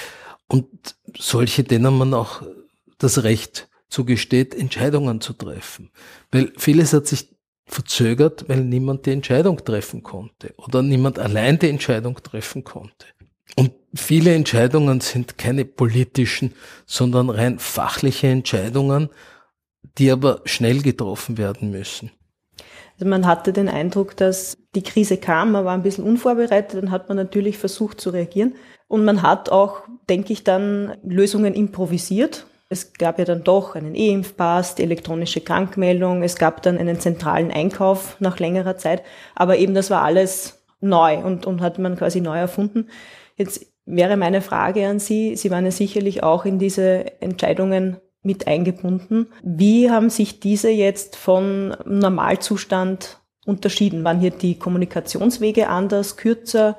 Und 0.47 0.67
solche, 1.19 1.65
denen 1.65 1.99
man 1.99 2.15
auch 2.15 2.43
das 2.99 3.23
Recht 3.25 3.69
zugesteht, 3.89 4.55
Entscheidungen 4.55 5.21
zu 5.21 5.33
treffen. 5.33 5.91
Weil 6.31 6.53
vieles 6.57 6.93
hat 6.93 7.07
sich 7.07 7.37
verzögert, 7.67 8.49
weil 8.49 8.65
niemand 8.65 9.07
die 9.07 9.13
Entscheidung 9.13 9.65
treffen 9.65 10.03
konnte 10.03 10.55
oder 10.57 10.83
niemand 10.83 11.19
allein 11.19 11.59
die 11.59 11.69
Entscheidung 11.69 12.17
treffen 12.23 12.65
konnte. 12.65 13.07
Viele 13.95 14.35
Entscheidungen 14.35 15.01
sind 15.01 15.37
keine 15.37 15.65
politischen, 15.65 16.55
sondern 16.87 17.29
rein 17.29 17.59
fachliche 17.59 18.29
Entscheidungen, 18.29 19.11
die 19.99 20.11
aber 20.11 20.43
schnell 20.45 20.83
getroffen 20.83 21.39
werden 21.39 21.71
müssen. 21.71 22.11
Also 22.95 23.09
man 23.09 23.27
hatte 23.27 23.53
den 23.53 23.69
Eindruck, 23.69 24.17
dass 24.17 24.59
die 24.75 24.83
Krise 24.83 25.17
kam, 25.17 25.53
man 25.53 25.65
war 25.65 25.75
ein 25.75 25.83
bisschen 25.83 26.05
unvorbereitet, 26.05 26.83
dann 26.83 26.91
hat 26.91 27.09
man 27.09 27.17
natürlich 27.17 27.59
versucht 27.59 28.01
zu 28.01 28.11
reagieren. 28.11 28.55
Und 28.89 29.05
man 29.05 29.23
hat 29.23 29.51
auch, 29.51 29.83
denke 30.09 30.33
ich, 30.33 30.45
dann 30.45 30.97
Lösungen 31.03 31.55
improvisiert. 31.55 32.47
Es 32.69 32.93
gab 32.93 33.19
ja 33.19 33.25
dann 33.25 33.43
doch 33.43 33.75
einen 33.75 33.95
E-Impfpass, 33.95 34.75
die 34.75 34.83
elektronische 34.83 35.41
Krankmeldung, 35.41 36.23
es 36.23 36.37
gab 36.37 36.63
dann 36.63 36.79
einen 36.79 37.01
zentralen 37.01 37.51
Einkauf 37.51 38.17
nach 38.21 38.39
längerer 38.39 38.77
Zeit, 38.77 39.03
aber 39.35 39.57
eben 39.57 39.75
das 39.75 39.91
war 39.91 40.03
alles 40.03 40.63
neu 40.81 41.19
und, 41.19 41.47
und 41.47 41.63
hat 41.63 41.79
man 41.79 41.97
quasi 41.97 42.21
neu 42.21 42.39
erfunden. 42.39 42.89
Jetzt 43.37 43.70
wäre 43.91 44.17
meine 44.17 44.41
Frage 44.41 44.87
an 44.87 44.99
Sie, 44.99 45.37
Sie 45.37 45.51
waren 45.51 45.65
ja 45.65 45.71
sicherlich 45.71 46.23
auch 46.23 46.45
in 46.45 46.59
diese 46.59 47.21
Entscheidungen 47.21 47.99
mit 48.23 48.47
eingebunden. 48.47 49.29
Wie 49.43 49.91
haben 49.91 50.11
sich 50.11 50.41
diese 50.41 50.71
jetzt 50.71 51.17
von 51.17 51.77
Normalzustand 51.85 53.19
unterschieden? 53.47 54.05
Waren 54.05 54.21
hier 54.21 54.31
die 54.31 54.59
Kommunikationswege 54.59 55.69
anders, 55.69 56.17
kürzer? 56.17 56.77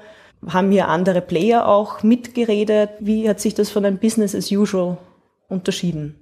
Haben 0.48 0.72
hier 0.72 0.88
andere 0.88 1.22
Player 1.22 1.68
auch 1.68 2.04
mitgeredet? 2.04 2.92
Wie 3.00 3.28
hat 3.28 3.40
sich 3.40 3.54
das 3.54 3.70
von 3.70 3.86
einem 3.86 3.98
Business 3.98 4.36
as 4.36 4.52
usual 4.52 4.98
unterschieden? 5.48 6.16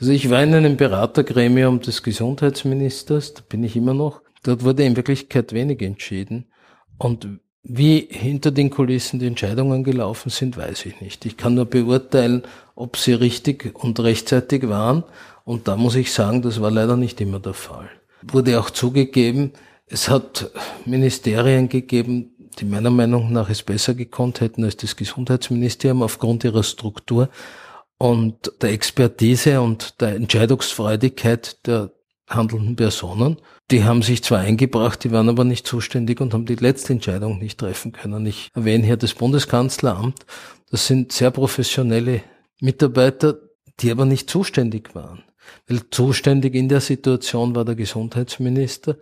Also 0.00 0.12
ich 0.12 0.30
war 0.30 0.42
in 0.42 0.54
einem 0.54 0.76
Beratergremium 0.76 1.80
des 1.80 2.02
Gesundheitsministers, 2.02 3.34
da 3.34 3.42
bin 3.48 3.62
ich 3.62 3.76
immer 3.76 3.94
noch. 3.94 4.22
Dort 4.42 4.64
wurde 4.64 4.84
in 4.84 4.96
Wirklichkeit 4.96 5.52
wenig 5.52 5.82
entschieden. 5.82 6.46
Und 6.98 7.28
wie 7.62 8.08
hinter 8.10 8.50
den 8.50 8.70
Kulissen 8.70 9.18
die 9.18 9.26
Entscheidungen 9.26 9.84
gelaufen 9.84 10.30
sind, 10.30 10.56
weiß 10.56 10.86
ich 10.86 11.00
nicht. 11.00 11.26
Ich 11.26 11.36
kann 11.36 11.54
nur 11.54 11.66
beurteilen, 11.66 12.42
ob 12.74 12.96
sie 12.96 13.12
richtig 13.12 13.74
und 13.74 14.00
rechtzeitig 14.00 14.68
waren. 14.68 15.04
Und 15.44 15.68
da 15.68 15.76
muss 15.76 15.94
ich 15.94 16.12
sagen, 16.12 16.42
das 16.42 16.60
war 16.60 16.70
leider 16.70 16.96
nicht 16.96 17.20
immer 17.20 17.40
der 17.40 17.54
Fall. 17.54 17.88
Wurde 18.22 18.58
auch 18.60 18.70
zugegeben, 18.70 19.52
es 19.86 20.08
hat 20.08 20.50
Ministerien 20.86 21.68
gegeben, 21.68 22.32
die 22.58 22.64
meiner 22.64 22.90
Meinung 22.90 23.32
nach 23.32 23.50
es 23.50 23.62
besser 23.62 23.94
gekonnt 23.94 24.40
hätten 24.40 24.64
als 24.64 24.76
das 24.76 24.96
Gesundheitsministerium 24.96 26.02
aufgrund 26.02 26.44
ihrer 26.44 26.62
Struktur 26.62 27.28
und 27.98 28.52
der 28.62 28.70
Expertise 28.70 29.60
und 29.60 30.00
der 30.00 30.14
Entscheidungsfreudigkeit 30.14 31.66
der 31.66 31.90
handelnden 32.28 32.76
Personen. 32.76 33.38
Die 33.70 33.84
haben 33.84 34.02
sich 34.02 34.24
zwar 34.24 34.40
eingebracht, 34.40 35.04
die 35.04 35.12
waren 35.12 35.28
aber 35.28 35.44
nicht 35.44 35.64
zuständig 35.64 36.20
und 36.20 36.34
haben 36.34 36.46
die 36.46 36.56
letzte 36.56 36.92
Entscheidung 36.92 37.38
nicht 37.38 37.58
treffen 37.58 37.92
können. 37.92 38.26
Ich 38.26 38.50
erwähne 38.54 38.84
hier 38.84 38.96
das 38.96 39.14
Bundeskanzleramt. 39.14 40.26
Das 40.70 40.88
sind 40.88 41.12
sehr 41.12 41.30
professionelle 41.30 42.22
Mitarbeiter, 42.60 43.38
die 43.78 43.92
aber 43.92 44.06
nicht 44.06 44.28
zuständig 44.28 44.94
waren. 44.94 45.22
Weil 45.68 45.88
zuständig 45.90 46.54
in 46.54 46.68
der 46.68 46.80
Situation 46.80 47.54
war 47.54 47.64
der 47.64 47.76
Gesundheitsminister, 47.76 48.96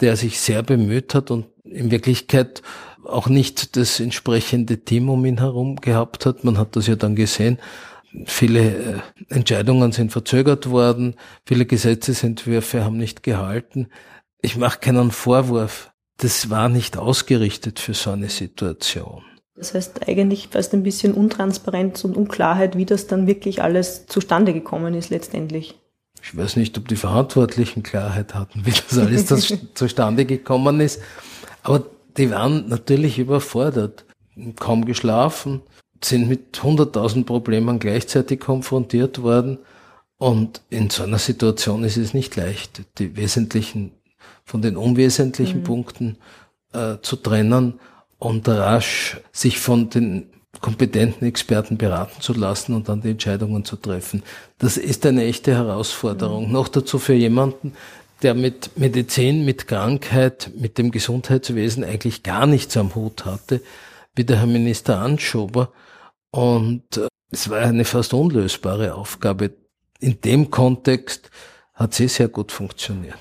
der 0.00 0.16
sich 0.16 0.40
sehr 0.40 0.62
bemüht 0.62 1.14
hat 1.14 1.30
und 1.30 1.46
in 1.64 1.90
Wirklichkeit 1.90 2.62
auch 3.04 3.28
nicht 3.28 3.76
das 3.76 4.00
entsprechende 4.00 4.78
Team 4.84 5.10
um 5.10 5.24
ihn 5.26 5.38
herum 5.38 5.76
gehabt 5.76 6.24
hat. 6.24 6.44
Man 6.44 6.56
hat 6.56 6.76
das 6.76 6.86
ja 6.86 6.96
dann 6.96 7.14
gesehen. 7.14 7.58
Viele 8.24 8.60
äh, 8.60 8.94
Entscheidungen 9.28 9.92
sind 9.92 10.12
verzögert 10.12 10.70
worden, 10.70 11.14
viele 11.46 11.66
Gesetzesentwürfe 11.66 12.84
haben 12.84 12.96
nicht 12.96 13.22
gehalten. 13.22 13.88
Ich 14.40 14.56
mache 14.56 14.78
keinen 14.78 15.10
Vorwurf. 15.10 15.92
Das 16.16 16.50
war 16.50 16.68
nicht 16.68 16.96
ausgerichtet 16.96 17.78
für 17.78 17.94
so 17.94 18.10
eine 18.10 18.28
Situation. 18.28 19.22
Das 19.54 19.74
heißt 19.74 20.08
eigentlich 20.08 20.48
fast 20.50 20.72
ein 20.72 20.82
bisschen 20.82 21.14
Untransparenz 21.14 22.04
und 22.04 22.16
Unklarheit, 22.16 22.76
wie 22.76 22.86
das 22.86 23.08
dann 23.08 23.26
wirklich 23.26 23.62
alles 23.62 24.06
zustande 24.06 24.52
gekommen 24.52 24.94
ist 24.94 25.10
letztendlich. 25.10 25.74
Ich 26.22 26.36
weiß 26.36 26.56
nicht, 26.56 26.76
ob 26.78 26.88
die 26.88 26.96
Verantwortlichen 26.96 27.82
Klarheit 27.82 28.34
hatten, 28.34 28.64
wie 28.64 28.70
das 28.70 28.98
alles 28.98 29.24
das 29.26 29.52
zustande 29.74 30.24
gekommen 30.24 30.80
ist. 30.80 31.00
Aber 31.62 31.84
die 32.16 32.30
waren 32.30 32.68
natürlich 32.68 33.18
überfordert, 33.18 34.04
kaum 34.56 34.84
geschlafen, 34.84 35.62
sind 36.04 36.28
mit 36.28 36.62
hunderttausend 36.62 37.26
Problemen 37.26 37.78
gleichzeitig 37.78 38.40
konfrontiert 38.40 39.22
worden. 39.22 39.58
Und 40.18 40.62
in 40.70 40.90
so 40.90 41.04
einer 41.04 41.18
Situation 41.18 41.84
ist 41.84 41.96
es 41.96 42.14
nicht 42.14 42.36
leicht, 42.36 42.82
die 42.98 43.16
wesentlichen 43.16 43.92
von 44.44 44.62
den 44.62 44.76
unwesentlichen 44.76 45.60
mhm. 45.60 45.64
Punkten 45.64 46.16
äh, 46.72 46.96
zu 47.02 47.16
trennen 47.16 47.74
und 48.18 48.48
rasch 48.48 49.20
sich 49.30 49.58
von 49.58 49.90
den 49.90 50.30
kompetenten 50.60 51.28
Experten 51.28 51.76
beraten 51.76 52.20
zu 52.20 52.32
lassen 52.32 52.74
und 52.74 52.88
dann 52.88 53.02
die 53.02 53.10
Entscheidungen 53.10 53.64
zu 53.64 53.76
treffen. 53.76 54.22
Das 54.58 54.76
ist 54.76 55.06
eine 55.06 55.24
echte 55.24 55.54
Herausforderung. 55.54 56.46
Mhm. 56.46 56.52
Noch 56.52 56.68
dazu 56.68 56.98
für 56.98 57.14
jemanden, 57.14 57.74
der 58.22 58.34
mit 58.34 58.76
Medizin, 58.76 59.44
mit 59.44 59.68
Krankheit, 59.68 60.50
mit 60.56 60.78
dem 60.78 60.90
Gesundheitswesen 60.90 61.84
eigentlich 61.84 62.22
gar 62.22 62.46
nichts 62.46 62.76
am 62.76 62.94
Hut 62.94 63.24
hatte, 63.24 63.60
wie 64.16 64.24
der 64.24 64.38
Herr 64.38 64.46
Minister 64.46 64.98
Anschober. 64.98 65.72
Und 66.30 66.96
äh, 66.96 67.08
es 67.30 67.50
war 67.50 67.60
eine 67.60 67.84
fast 67.84 68.14
unlösbare 68.14 68.94
Aufgabe. 68.94 69.52
In 70.00 70.20
dem 70.20 70.50
Kontext 70.50 71.30
hat 71.74 71.94
sie 71.94 72.08
sehr 72.08 72.28
gut 72.28 72.52
funktioniert. 72.52 73.18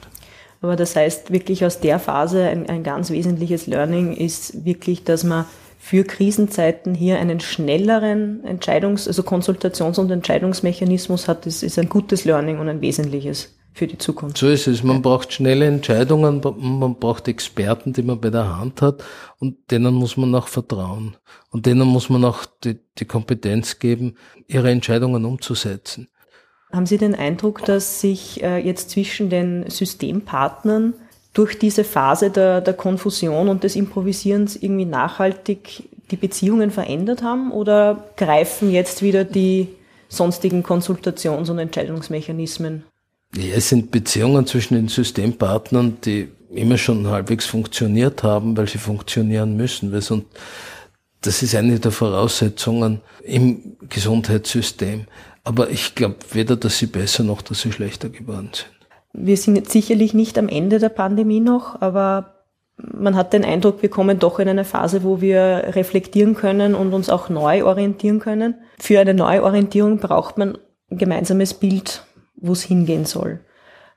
Aber 0.61 0.75
das 0.75 0.95
heißt 0.95 1.31
wirklich 1.31 1.63
aus 1.65 1.79
der 1.79 1.99
Phase 1.99 2.43
ein, 2.43 2.67
ein 2.69 2.83
ganz 2.83 3.11
wesentliches 3.11 3.67
Learning 3.67 4.15
ist 4.15 4.65
wirklich, 4.65 5.03
dass 5.03 5.23
man 5.23 5.45
für 5.79 6.03
Krisenzeiten 6.03 6.95
hier 6.95 7.19
einen 7.19 7.39
schnelleren 7.39 8.43
Entscheidungs-, 8.43 9.07
also 9.07 9.21
Konsultations- 9.21 9.99
und 9.99 10.09
Entscheidungsmechanismus 10.09 11.27
hat. 11.27 11.45
Das 11.45 11.63
ist 11.63 11.77
ein 11.77 11.87
gutes 11.87 12.25
Learning 12.25 12.59
und 12.59 12.67
ein 12.67 12.81
wesentliches 12.81 13.56
für 13.77 13.87
die 13.87 13.97
Zukunft. 13.97 14.37
So 14.37 14.49
ist 14.49 14.67
es. 14.67 14.83
Man 14.83 15.01
braucht 15.01 15.31
schnelle 15.31 15.65
Entscheidungen, 15.65 16.41
man 16.41 16.95
braucht 16.95 17.27
Experten, 17.27 17.93
die 17.93 18.01
man 18.01 18.19
bei 18.19 18.29
der 18.29 18.57
Hand 18.57 18.81
hat 18.81 19.03
und 19.39 19.71
denen 19.71 19.93
muss 19.93 20.17
man 20.17 20.33
auch 20.35 20.47
vertrauen. 20.47 21.15
Und 21.51 21.65
denen 21.65 21.87
muss 21.87 22.09
man 22.09 22.25
auch 22.25 22.45
die, 22.63 22.79
die 22.97 23.05
Kompetenz 23.05 23.79
geben, 23.79 24.15
ihre 24.47 24.71
Entscheidungen 24.71 25.25
umzusetzen. 25.25 26.07
Haben 26.73 26.85
Sie 26.85 26.97
den 26.97 27.15
Eindruck, 27.15 27.63
dass 27.63 28.01
sich 28.01 28.43
äh, 28.43 28.57
jetzt 28.57 28.89
zwischen 28.89 29.29
den 29.29 29.69
Systempartnern 29.69 30.93
durch 31.33 31.59
diese 31.59 31.83
Phase 31.83 32.31
der, 32.31 32.61
der 32.61 32.73
Konfusion 32.73 33.47
und 33.47 33.63
des 33.63 33.75
Improvisierens 33.75 34.55
irgendwie 34.55 34.85
nachhaltig 34.85 35.87
die 36.09 36.15
Beziehungen 36.15 36.71
verändert 36.71 37.21
haben 37.21 37.51
oder 37.51 38.05
greifen 38.17 38.71
jetzt 38.71 39.01
wieder 39.03 39.23
die 39.23 39.67
sonstigen 40.09 40.63
Konsultations- 40.63 41.51
und 41.51 41.59
Entscheidungsmechanismen? 41.59 42.83
Ja, 43.35 43.55
es 43.55 43.69
sind 43.69 43.91
Beziehungen 43.91 44.47
zwischen 44.47 44.75
den 44.75 44.87
Systempartnern, 44.87 45.97
die 46.03 46.29
immer 46.49 46.77
schon 46.77 47.07
halbwegs 47.07 47.45
funktioniert 47.45 48.23
haben, 48.23 48.55
weil 48.57 48.67
sie 48.67 48.77
funktionieren 48.77 49.57
müssen. 49.57 49.93
Und 49.93 50.25
das 51.21 51.43
ist 51.43 51.55
eine 51.55 51.79
der 51.79 51.91
Voraussetzungen 51.91 53.01
im 53.23 53.77
Gesundheitssystem. 53.89 55.05
Aber 55.43 55.69
ich 55.69 55.95
glaube 55.95 56.17
weder, 56.31 56.55
dass 56.55 56.77
sie 56.77 56.87
besser 56.87 57.23
noch, 57.23 57.41
dass 57.41 57.61
sie 57.61 57.71
schlechter 57.71 58.09
geworden 58.09 58.49
sind. 58.53 58.67
Wir 59.13 59.37
sind 59.37 59.55
jetzt 59.55 59.71
sicherlich 59.71 60.13
nicht 60.13 60.37
am 60.37 60.47
Ende 60.47 60.79
der 60.79 60.89
Pandemie 60.89 61.39
noch, 61.39 61.81
aber 61.81 62.33
man 62.77 63.15
hat 63.15 63.33
den 63.33 63.43
Eindruck, 63.43 63.81
wir 63.81 63.89
kommen 63.89 64.19
doch 64.19 64.39
in 64.39 64.47
eine 64.47 64.65
Phase, 64.65 65.03
wo 65.03 65.21
wir 65.21 65.63
reflektieren 65.69 66.35
können 66.35 66.75
und 66.75 66.93
uns 66.93 67.09
auch 67.09 67.29
neu 67.29 67.63
orientieren 67.63 68.19
können. 68.19 68.55
Für 68.77 68.99
eine 68.99 69.13
Neuorientierung 69.13 69.97
braucht 69.97 70.37
man 70.37 70.57
ein 70.91 70.97
gemeinsames 70.97 71.55
Bild, 71.55 72.03
wo 72.37 72.53
es 72.53 72.63
hingehen 72.63 73.05
soll. 73.05 73.39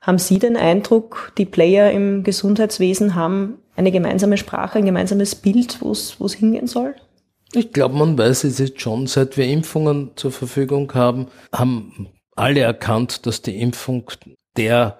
Haben 0.01 0.17
Sie 0.17 0.39
den 0.39 0.57
Eindruck, 0.57 1.31
die 1.37 1.45
Player 1.45 1.91
im 1.91 2.23
Gesundheitswesen 2.23 3.15
haben 3.15 3.59
eine 3.75 3.91
gemeinsame 3.91 4.37
Sprache, 4.37 4.79
ein 4.79 4.85
gemeinsames 4.85 5.35
Bild, 5.35 5.79
wo 5.81 5.91
es 5.91 6.33
hingehen 6.33 6.67
soll? 6.67 6.95
Ich 7.53 7.73
glaube, 7.73 7.95
man 7.95 8.17
weiß 8.17 8.45
es 8.45 8.59
jetzt 8.59 8.81
schon, 8.81 9.07
seit 9.07 9.37
wir 9.37 9.45
Impfungen 9.45 10.11
zur 10.15 10.31
Verfügung 10.31 10.93
haben, 10.93 11.27
haben 11.53 12.07
alle 12.35 12.61
erkannt, 12.61 13.25
dass 13.25 13.41
die 13.41 13.59
Impfung 13.59 14.09
der 14.57 14.97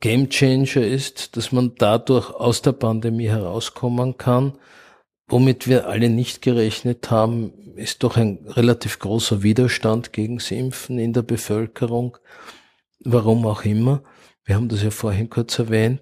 Gamechanger 0.00 0.86
ist, 0.86 1.36
dass 1.36 1.52
man 1.52 1.72
dadurch 1.76 2.30
aus 2.30 2.62
der 2.62 2.72
Pandemie 2.72 3.28
herauskommen 3.28 4.16
kann. 4.16 4.54
Womit 5.28 5.68
wir 5.68 5.86
alle 5.86 6.08
nicht 6.08 6.42
gerechnet 6.42 7.10
haben, 7.10 7.52
ist 7.76 8.02
doch 8.02 8.16
ein 8.16 8.38
relativ 8.46 8.98
großer 8.98 9.42
Widerstand 9.42 10.12
gegen 10.12 10.38
das 10.38 10.50
Impfen 10.50 10.98
in 10.98 11.12
der 11.12 11.22
Bevölkerung. 11.22 12.18
Warum 13.04 13.46
auch 13.46 13.64
immer. 13.64 14.02
Wir 14.44 14.56
haben 14.56 14.68
das 14.68 14.82
ja 14.82 14.90
vorhin 14.90 15.30
kurz 15.30 15.58
erwähnt. 15.58 16.00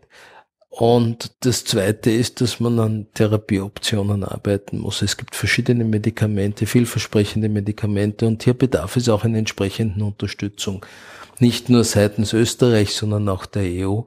Und 0.71 1.33
das 1.40 1.64
Zweite 1.64 2.12
ist, 2.12 2.40
dass 2.40 2.61
man 2.61 2.78
an 2.78 3.07
Therapieoptionen 3.14 4.23
arbeiten 4.23 4.78
muss. 4.78 5.02
Es 5.02 5.16
gibt 5.16 5.35
verschiedene 5.35 5.85
Medikamente, 5.85 6.64
vielversprechende 6.64 7.49
Medikamente 7.49 8.26
und 8.26 8.45
hier 8.45 8.54
bedarf 8.54 8.97
es 8.97 9.09
auch 9.09 9.25
einer 9.25 9.38
entsprechenden 9.38 10.02
Unterstützung. 10.02 10.87
Nicht 11.40 11.71
nur 11.71 11.83
seitens 11.83 12.33
Österreich, 12.33 12.95
sondern 12.95 13.28
auch 13.28 13.47
der 13.47 13.64
EU, 13.64 14.02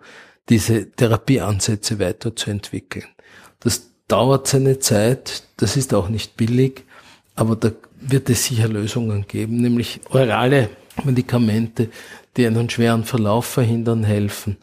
diese 0.48 0.90
Therapieansätze 0.92 2.00
weiterzuentwickeln. 2.00 3.06
Das 3.60 3.90
dauert 4.08 4.48
seine 4.48 4.80
Zeit, 4.80 5.44
das 5.58 5.76
ist 5.76 5.94
auch 5.94 6.08
nicht 6.08 6.38
billig, 6.38 6.86
aber 7.36 7.58
da 7.58 7.72
wird 8.00 8.30
es 8.30 8.46
sicher 8.46 8.70
Lösungen 8.70 9.26
geben, 9.28 9.58
nämlich 9.58 10.00
orale 10.10 10.70
Medikamente, 11.04 11.90
die 12.38 12.48
einen 12.48 12.70
schweren 12.70 13.04
Verlauf 13.04 13.46
verhindern, 13.46 14.04
helfen 14.04 14.58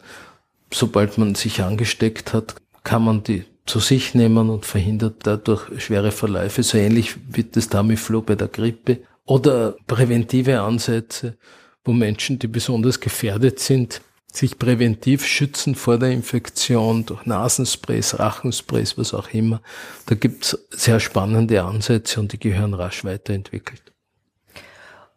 sobald 0.73 1.17
man 1.17 1.35
sich 1.35 1.61
angesteckt 1.61 2.33
hat, 2.33 2.55
kann 2.83 3.03
man 3.03 3.23
die 3.23 3.45
zu 3.65 3.79
sich 3.79 4.15
nehmen 4.15 4.49
und 4.49 4.65
verhindert 4.65 5.15
dadurch 5.23 5.83
schwere 5.83 6.11
Verläufe. 6.11 6.63
So 6.63 6.77
ähnlich 6.77 7.15
wird 7.29 7.55
das 7.55 7.69
Tamiflu 7.69 8.21
bei 8.21 8.35
der 8.35 8.47
Grippe. 8.47 8.99
Oder 9.25 9.75
präventive 9.87 10.61
Ansätze, 10.61 11.37
wo 11.85 11.93
Menschen, 11.93 12.39
die 12.39 12.47
besonders 12.47 12.99
gefährdet 12.99 13.59
sind, 13.59 14.01
sich 14.31 14.57
präventiv 14.57 15.25
schützen 15.25 15.75
vor 15.75 15.99
der 15.99 16.09
Infektion 16.11 17.05
durch 17.05 17.25
Nasensprays, 17.25 18.17
Rachensprays, 18.17 18.97
was 18.97 19.13
auch 19.13 19.29
immer. 19.33 19.61
Da 20.07 20.15
gibt's 20.15 20.57
sehr 20.71 20.99
spannende 20.99 21.61
Ansätze 21.63 22.19
und 22.19 22.33
die 22.33 22.39
gehören 22.39 22.73
rasch 22.73 23.03
weiterentwickelt. 23.05 23.90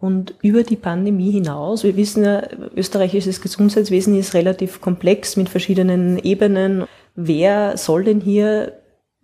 Und 0.04 0.34
über 0.42 0.64
die 0.64 0.76
Pandemie 0.76 1.30
hinaus, 1.30 1.82
wir 1.82 1.96
wissen 1.96 2.24
ja, 2.24 2.46
österreichisches 2.76 3.40
Gesundheitswesen 3.40 4.14
ist 4.18 4.34
relativ 4.34 4.82
komplex 4.82 5.36
mit 5.36 5.48
verschiedenen 5.48 6.18
Ebenen. 6.18 6.84
Wer 7.14 7.78
soll 7.78 8.04
denn 8.04 8.20
hier 8.20 8.74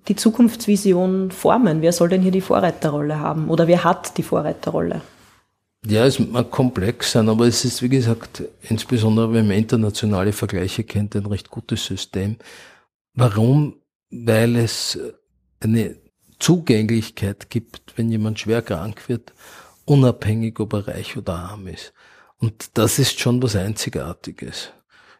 die 0.08 0.16
Zukunftsvision 0.16 1.32
formen? 1.32 1.82
Wer 1.82 1.92
soll 1.92 2.08
denn 2.08 2.22
hier 2.22 2.30
die 2.30 2.40
Vorreiterrolle 2.40 3.18
haben? 3.18 3.50
Oder 3.50 3.66
wer 3.66 3.84
hat 3.84 4.16
die 4.16 4.22
Vorreiterrolle? 4.22 5.02
Ja, 5.84 6.06
es 6.06 6.18
mag 6.18 6.50
komplex 6.50 7.12
sein, 7.12 7.28
aber 7.28 7.46
es 7.46 7.62
ist, 7.66 7.82
wie 7.82 7.90
gesagt, 7.90 8.44
insbesondere 8.62 9.34
wenn 9.34 9.48
man 9.48 9.58
internationale 9.58 10.32
Vergleiche 10.32 10.84
kennt, 10.84 11.14
ein 11.14 11.26
recht 11.26 11.50
gutes 11.50 11.84
System. 11.84 12.36
Warum? 13.12 13.74
Weil 14.10 14.56
es 14.56 14.98
eine 15.62 15.96
Zugänglichkeit 16.38 17.50
gibt, 17.50 17.82
wenn 17.96 18.10
jemand 18.10 18.40
schwer 18.40 18.62
krank 18.62 19.10
wird 19.10 19.34
unabhängig, 19.84 20.60
ob 20.60 20.72
er 20.72 20.88
reich 20.88 21.16
oder 21.16 21.34
arm 21.34 21.66
ist. 21.66 21.92
Und 22.38 22.78
das 22.78 22.98
ist 22.98 23.20
schon 23.20 23.42
was 23.42 23.54
Einzigartiges. 23.54 24.72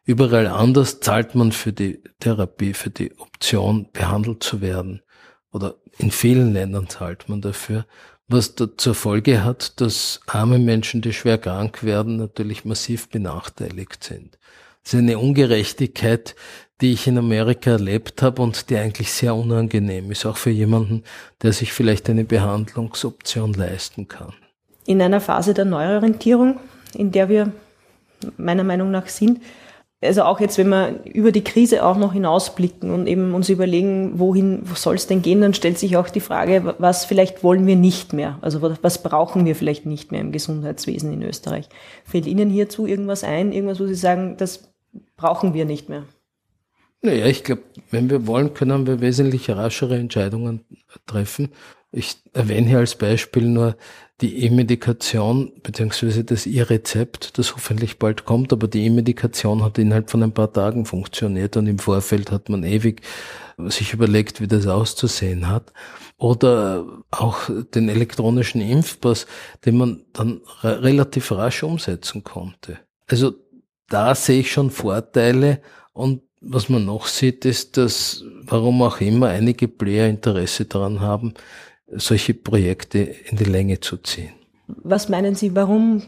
Überall 0.05 0.47
anders 0.47 1.01
zahlt 1.01 1.35
man 1.35 1.53
für 1.53 1.73
die 1.73 2.03
Therapie, 2.19 2.73
für 2.73 2.91
die 2.91 3.17
Option, 3.19 3.89
behandelt 3.93 4.43
zu 4.43 4.61
werden. 4.61 5.03
Oder 5.53 5.75
in 5.99 6.11
vielen 6.11 6.53
Ländern 6.53 6.89
zahlt 6.89 7.29
man 7.29 7.43
dafür, 7.43 7.87
was 8.27 8.55
da 8.55 8.69
zur 8.77 8.95
Folge 8.95 9.45
hat, 9.45 9.81
dass 9.81 10.21
arme 10.27 10.59
Menschen, 10.59 11.03
die 11.03 11.13
schwer 11.13 11.37
krank 11.37 11.83
werden, 11.83 12.17
natürlich 12.17 12.65
massiv 12.65 13.09
benachteiligt 13.11 14.03
sind. 14.03 14.39
Das 14.83 14.95
ist 14.95 15.01
eine 15.01 15.19
Ungerechtigkeit, 15.19 16.35
die 16.81 16.93
ich 16.93 17.07
in 17.07 17.19
Amerika 17.19 17.73
erlebt 17.73 18.23
habe 18.23 18.41
und 18.41 18.71
die 18.71 18.77
eigentlich 18.79 19.13
sehr 19.13 19.35
unangenehm 19.35 20.11
ist, 20.11 20.25
auch 20.25 20.39
für 20.39 20.51
jemanden, 20.51 21.03
der 21.43 21.53
sich 21.53 21.73
vielleicht 21.73 22.09
eine 22.09 22.25
Behandlungsoption 22.25 23.53
leisten 23.53 24.09
kann 24.09 24.33
in 24.91 25.01
einer 25.01 25.21
Phase 25.21 25.55
der 25.55 25.67
Neuorientierung, 25.67 26.59
in 26.95 27.13
der 27.13 27.29
wir 27.29 27.53
meiner 28.37 28.65
Meinung 28.65 28.91
nach 28.91 29.07
sind. 29.07 29.41
Also 30.03 30.23
auch 30.23 30.41
jetzt, 30.41 30.59
wenn 30.59 30.69
wir 30.69 31.05
über 31.05 31.31
die 31.31 31.45
Krise 31.45 31.85
auch 31.85 31.97
noch 31.97 32.13
hinausblicken 32.13 32.91
und 32.91 33.07
eben 33.07 33.33
uns 33.33 33.49
überlegen, 33.51 34.19
wohin, 34.19 34.63
wo 34.65 34.75
soll 34.75 34.97
es 34.97 35.07
denn 35.07 35.23
gehen, 35.23 35.43
dann 35.43 35.55
stellt 35.55 35.79
sich 35.79 35.97
auch 35.97 36.09
die 36.09 36.21
Frage, 36.21 36.75
was 36.79 37.05
vielleicht 37.05 37.45
wollen 37.45 37.69
wir 37.69 37.77
nicht 37.77 38.13
mehr? 38.13 38.39
Also 38.41 38.63
was 38.83 39.03
brauchen 39.05 39.45
wir 39.45 39.55
vielleicht 39.55 39.87
nicht 39.87 40.11
mehr 40.11 40.23
im 40.23 40.33
Gesundheitswesen 40.33 41.13
in 41.13 41.23
Österreich? 41.23 41.69
Fällt 42.05 42.27
Ihnen 42.27 42.51
hierzu 42.51 42.85
irgendwas 42.85 43.23
ein, 43.23 43.53
irgendwas, 43.53 43.79
wo 43.79 43.87
Sie 43.87 43.95
sagen, 43.95 44.39
das 44.39 44.73
brauchen 45.17 45.55
wir 45.55 45.67
nicht 45.67 45.89
mehr? 45.89 46.03
Naja, 47.03 47.27
ich 47.27 47.45
glaube, 47.45 47.63
wenn 47.93 48.11
wir 48.11 48.27
wollen, 48.27 48.55
können 48.55 48.89
wir 48.89 49.01
wesentlich 49.01 49.49
raschere 49.51 49.97
Entscheidungen 49.97 50.65
treffen. 51.07 51.51
Ich 51.93 52.19
erwähne 52.33 52.69
hier 52.69 52.79
als 52.79 52.95
Beispiel 52.95 53.47
nur 53.47 53.77
die 54.21 54.45
E-Medikation 54.45 55.53
beziehungsweise 55.63 56.25
das 56.25 56.47
E-Rezept, 56.47 57.39
das 57.39 57.55
hoffentlich 57.55 57.99
bald 57.99 58.25
kommt, 58.25 58.53
aber 58.53 58.69
die 58.69 58.85
E-Medikation 58.85 59.65
hat 59.65 59.79
innerhalb 59.79 60.11
von 60.11 60.23
ein 60.23 60.33
paar 60.33 60.53
Tagen 60.53 60.85
funktioniert 60.85 61.57
und 61.57 61.67
im 61.67 61.79
Vorfeld 61.79 62.31
hat 62.31 62.49
man 62.49 62.63
ewig 62.63 63.03
sich 63.69 63.93
überlegt, 63.93 64.41
wie 64.41 64.47
das 64.47 64.67
auszusehen 64.67 65.49
hat. 65.49 65.73
Oder 66.17 66.87
auch 67.11 67.49
den 67.75 67.89
elektronischen 67.89 68.61
Impfpass, 68.61 69.27
den 69.65 69.79
man 69.79 70.05
dann 70.13 70.43
relativ 70.63 71.33
rasch 71.33 71.63
umsetzen 71.63 72.23
konnte. 72.25 72.79
Also 73.07 73.33
da 73.89 74.15
sehe 74.15 74.41
ich 74.41 74.53
schon 74.53 74.71
Vorteile 74.71 75.61
und 75.93 76.23
was 76.43 76.69
man 76.69 76.85
noch 76.87 77.07
sieht, 77.07 77.45
ist, 77.45 77.77
dass, 77.77 78.25
warum 78.45 78.81
auch 78.83 79.01
immer, 79.01 79.29
einige 79.29 79.69
Player 79.69 80.09
Interesse 80.09 80.65
daran 80.65 81.01
haben, 81.01 81.35
solche 81.93 82.35
Projekte 82.35 82.99
in 82.99 83.37
die 83.37 83.45
Länge 83.45 83.81
zu 83.81 83.97
ziehen. 83.97 84.33
Was 84.67 85.09
meinen 85.09 85.35
Sie, 85.35 85.55
warum 85.55 86.03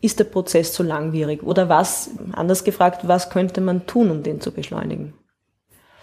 ist 0.00 0.18
der 0.18 0.24
Prozess 0.24 0.74
so 0.74 0.82
langwierig? 0.82 1.42
Oder 1.42 1.68
was, 1.68 2.10
anders 2.32 2.64
gefragt, 2.64 3.08
was 3.08 3.30
könnte 3.30 3.60
man 3.60 3.86
tun, 3.86 4.10
um 4.10 4.22
den 4.22 4.40
zu 4.40 4.52
beschleunigen? 4.52 5.14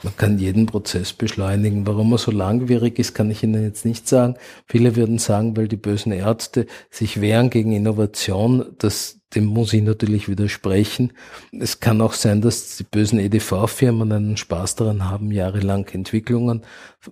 Man 0.04 0.18
kann 0.18 0.40
jeden 0.40 0.66
Prozess 0.66 1.14
beschleunigen. 1.14 1.86
Warum 1.86 2.12
er 2.12 2.18
so 2.18 2.32
langwierig 2.32 2.98
ist, 2.98 3.14
kann 3.14 3.30
ich 3.30 3.44
Ihnen 3.44 3.64
jetzt 3.64 3.86
nicht 3.86 4.08
sagen. 4.08 4.36
Viele 4.66 4.96
würden 4.96 5.20
sagen, 5.20 5.56
weil 5.56 5.68
die 5.68 5.78
bösen 5.78 6.12
Ärzte 6.12 6.66
sich 6.90 7.22
wehren 7.22 7.52
gegen 7.52 7.72
Innovation. 7.72 8.66
Das, 8.80 9.20
dem 9.36 9.46
muss 9.46 9.74
ich 9.74 9.84
natürlich 9.84 10.28
widersprechen. 10.28 11.14
Es 11.52 11.80
kann 11.80 12.02
auch 12.02 12.14
sein, 12.14 12.42
dass 12.42 12.78
die 12.78 12.84
bösen 12.84 13.20
EDV-Firmen 13.20 14.12
einen 14.12 14.38
Spaß 14.38 14.76
daran 14.76 15.08
haben, 15.08 15.32
jahrelang 15.32 15.88
Entwicklungen 15.90 16.64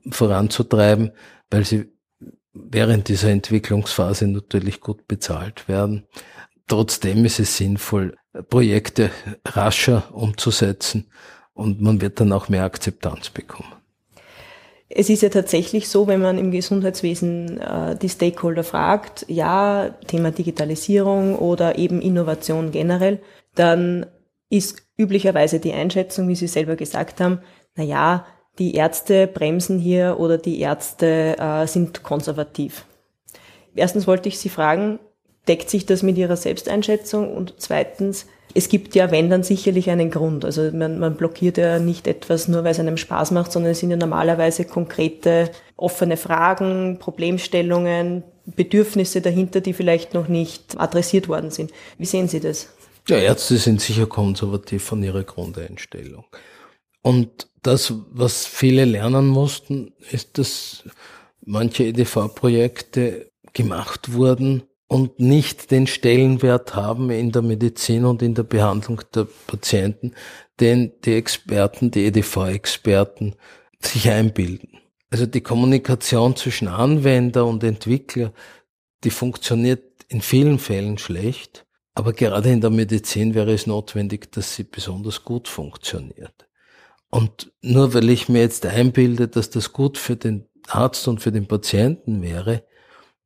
voranzutreiben, 0.10 1.12
weil 1.52 1.66
sie 1.66 1.86
während 2.54 3.08
dieser 3.08 3.30
Entwicklungsphase 3.30 4.28
natürlich 4.28 4.82
gut 4.82 5.08
bezahlt 5.08 5.68
werden. 5.68 6.08
Trotzdem 6.68 7.26
ist 7.26 7.40
es 7.40 7.58
sinnvoll, 7.58 8.16
Projekte 8.50 9.10
rascher 9.46 10.10
umzusetzen 10.14 11.10
und 11.54 11.82
man 11.82 12.02
wird 12.02 12.20
dann 12.20 12.32
auch 12.32 12.50
mehr 12.50 12.64
Akzeptanz 12.64 13.30
bekommen. 13.30 13.74
Es 14.92 15.10
ist 15.10 15.22
ja 15.22 15.30
tatsächlich 15.30 15.88
so, 15.88 16.08
wenn 16.08 16.22
man 16.22 16.40
im 16.40 16.50
Gesundheitswesen 16.50 17.60
äh, 17.60 17.96
die 17.96 18.10
Stakeholder 18.10 18.64
fragt, 18.64 19.24
ja, 19.28 19.90
Thema 20.08 20.32
Digitalisierung 20.32 21.38
oder 21.38 21.78
eben 21.78 22.02
Innovation 22.02 22.72
generell, 22.72 23.22
dann 23.54 24.08
ist 24.50 24.82
üblicherweise 24.98 25.60
die 25.60 25.74
Einschätzung, 25.74 26.28
wie 26.28 26.36
Sie 26.36 26.48
selber 26.48 26.76
gesagt 26.76 27.22
haben, 27.22 27.40
na 27.76 27.84
ja, 27.84 28.26
die 28.60 28.76
Ärzte 28.76 29.28
bremsen 29.28 29.80
hier 29.80 30.18
oder 30.20 30.38
die 30.38 30.60
Ärzte 30.60 31.38
äh, 31.40 31.66
sind 31.66 32.04
konservativ. 32.04 32.86
Erstens 33.76 34.06
wollte 34.08 34.30
ich 34.30 34.38
Sie 34.38 34.50
fragen, 34.50 35.00
deckt 35.48 35.70
sich 35.70 35.86
das 35.86 36.04
mit 36.04 36.18
Ihrer 36.18 36.36
Selbsteinschätzung? 36.36 37.36
Und 37.36 37.56
zweitens, 37.58 38.28
es 38.54 38.70
gibt 38.70 38.96
ja, 38.96 39.12
wenn 39.12 39.30
dann 39.30 39.44
sicherlich 39.44 39.90
einen 39.90 40.12
Grund. 40.12 40.44
Also 40.44 40.72
man, 40.72 41.00
man 41.00 41.16
blockiert 41.16 41.58
ja 41.58 41.80
nicht 41.80 42.08
etwas 42.08 42.48
nur, 42.48 42.64
weil 42.64 42.72
es 42.72 42.80
einem 42.80 42.98
Spaß 42.98 43.32
macht, 43.32 43.52
sondern 43.52 43.72
es 43.72 43.80
sind 43.80 43.92
ja 43.92 43.98
normalerweise 43.98 44.66
konkrete, 44.66 45.52
offene 45.78 46.18
Fragen, 46.18 46.98
Problemstellungen, 47.00 48.24
Bedürfnisse 48.46 49.22
dahinter, 49.22 49.62
die 49.62 49.74
vielleicht 49.74 50.14
noch 50.14 50.28
nicht 50.28 50.80
adressiert 50.80 51.28
worden 51.28 51.52
sind. 51.52 51.72
Wie 51.98 52.06
sehen 52.06 52.28
Sie 52.28 52.40
das? 52.40 52.70
Ja, 53.08 53.18
Ärzte 53.18 53.58
sind 53.58 53.82
sicher 53.82 54.08
konservativ 54.08 54.84
von 54.84 55.02
ihrer 55.02 55.24
Grundeinstellung. 55.24 56.26
Und 57.02 57.48
das, 57.62 57.94
was 58.12 58.46
viele 58.46 58.86
lernen 58.86 59.28
mussten, 59.28 59.94
ist, 60.12 60.38
dass 60.38 60.84
manche 61.46 61.86
EDV-Projekte 61.86 63.32
gemacht 63.54 64.14
wurden 64.14 64.64
und 64.88 65.20
nicht 65.20 65.72
den 65.72 65.88
Stellenwert 65.88 66.76
haben 66.76 67.10
in 67.10 67.32
der 67.32 67.42
Medizin 67.42 68.06
und 68.06 68.22
in 68.22 68.34
der 68.34 68.44
Behandlung 68.44 69.02
der 69.14 69.28
Patienten, 69.48 70.14
den 70.60 70.92
die 71.06 71.14
Experten, 71.14 71.92
die 71.92 72.06
EDV-Experten 72.06 73.36
sich 73.80 74.10
einbilden. 74.10 74.80
Also 75.10 75.26
die 75.26 75.42
Kommunikation 75.42 76.36
zwischen 76.36 76.68
Anwender 76.68 77.46
und 77.46 77.64
Entwickler, 77.64 78.34
die 79.04 79.10
funktioniert 79.10 79.84
in 80.08 80.22
vielen 80.22 80.60
Fällen 80.60 80.98
schlecht, 80.98 81.66
aber 81.94 82.14
gerade 82.14 82.50
in 82.50 82.62
der 82.62 82.70
Medizin 82.70 83.34
wäre 83.34 83.54
es 83.54 83.68
notwendig, 83.68 84.32
dass 84.32 84.56
sie 84.56 84.64
besonders 84.64 85.24
gut 85.24 85.48
funktioniert. 85.48 86.49
Und 87.10 87.52
nur 87.62 87.94
weil 87.94 88.10
ich 88.10 88.30
mir 88.30 88.42
jetzt 88.42 88.66
einbilde, 88.66 89.28
dass 89.28 89.50
das 89.50 89.74
gut 89.74 89.98
für 89.98 90.16
den 90.16 90.48
Arzt 90.68 91.08
und 91.08 91.22
für 91.22 91.32
den 91.32 91.48
Patienten 91.48 92.22
wäre, 92.22 92.64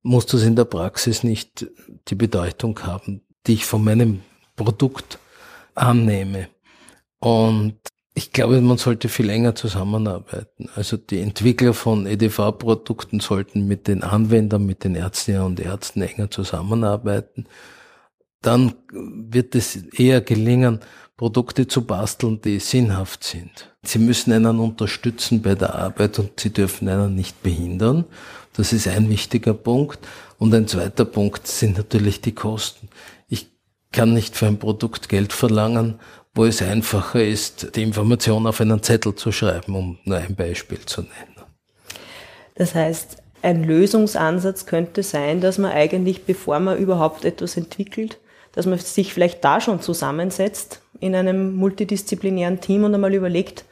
muss 0.01 0.25
das 0.25 0.43
in 0.43 0.55
der 0.55 0.65
Praxis 0.65 1.23
nicht 1.23 1.67
die 2.07 2.15
Bedeutung 2.15 2.79
haben, 2.83 3.21
die 3.47 3.53
ich 3.53 3.65
von 3.65 3.83
meinem 3.83 4.21
Produkt 4.55 5.19
annehme. 5.75 6.49
Und 7.19 7.77
ich 8.13 8.31
glaube, 8.31 8.61
man 8.61 8.77
sollte 8.77 9.09
viel 9.09 9.29
enger 9.29 9.55
zusammenarbeiten. 9.55 10.69
Also 10.75 10.97
die 10.97 11.19
Entwickler 11.19 11.73
von 11.73 12.05
EDV-Produkten 12.05 13.19
sollten 13.19 13.67
mit 13.67 13.87
den 13.87 14.03
Anwendern, 14.03 14.65
mit 14.65 14.83
den 14.83 14.95
Ärztinnen 14.95 15.41
und 15.41 15.59
Ärzten 15.59 16.01
enger 16.01 16.29
zusammenarbeiten. 16.29 17.47
Dann 18.41 18.75
wird 18.91 19.55
es 19.55 19.75
eher 19.75 20.21
gelingen, 20.21 20.81
Produkte 21.17 21.67
zu 21.67 21.85
basteln, 21.85 22.41
die 22.41 22.59
sinnhaft 22.59 23.23
sind. 23.23 23.72
Sie 23.85 23.99
müssen 23.99 24.31
einen 24.31 24.59
unterstützen 24.59 25.41
bei 25.41 25.55
der 25.55 25.75
Arbeit 25.75 26.17
und 26.17 26.39
sie 26.39 26.51
dürfen 26.51 26.87
einen 26.87 27.15
nicht 27.15 27.43
behindern. 27.43 28.05
Das 28.53 28.71
ist 28.71 28.87
ein 28.87 29.09
wichtiger 29.09 29.53
Punkt. 29.53 29.99
Und 30.37 30.53
ein 30.53 30.67
zweiter 30.67 31.05
Punkt 31.05 31.47
sind 31.47 31.77
natürlich 31.77 32.21
die 32.21 32.33
Kosten. 32.33 32.87
Ich 33.27 33.51
kann 33.91 34.13
nicht 34.13 34.37
für 34.37 34.47
ein 34.47 34.57
Produkt 34.57 35.09
Geld 35.09 35.33
verlangen, 35.33 35.99
wo 36.33 36.45
es 36.45 36.61
einfacher 36.61 37.23
ist, 37.23 37.75
die 37.75 37.83
Information 37.83 38.47
auf 38.47 38.61
einen 38.61 38.81
Zettel 38.81 39.15
zu 39.15 39.31
schreiben, 39.31 39.75
um 39.75 39.99
nur 40.05 40.17
ein 40.17 40.35
Beispiel 40.35 40.79
zu 40.79 41.01
nennen. 41.01 41.47
Das 42.55 42.73
heißt, 42.73 43.17
ein 43.41 43.63
Lösungsansatz 43.63 44.65
könnte 44.65 45.03
sein, 45.03 45.41
dass 45.41 45.57
man 45.57 45.71
eigentlich, 45.71 46.23
bevor 46.23 46.59
man 46.59 46.77
überhaupt 46.77 47.25
etwas 47.25 47.57
entwickelt, 47.57 48.19
dass 48.53 48.65
man 48.65 48.79
sich 48.79 49.13
vielleicht 49.13 49.43
da 49.43 49.59
schon 49.59 49.81
zusammensetzt 49.81 50.81
in 50.99 51.15
einem 51.15 51.55
multidisziplinären 51.55 52.61
Team 52.61 52.85
und 52.85 52.93
einmal 52.93 53.13
überlegt, 53.13 53.65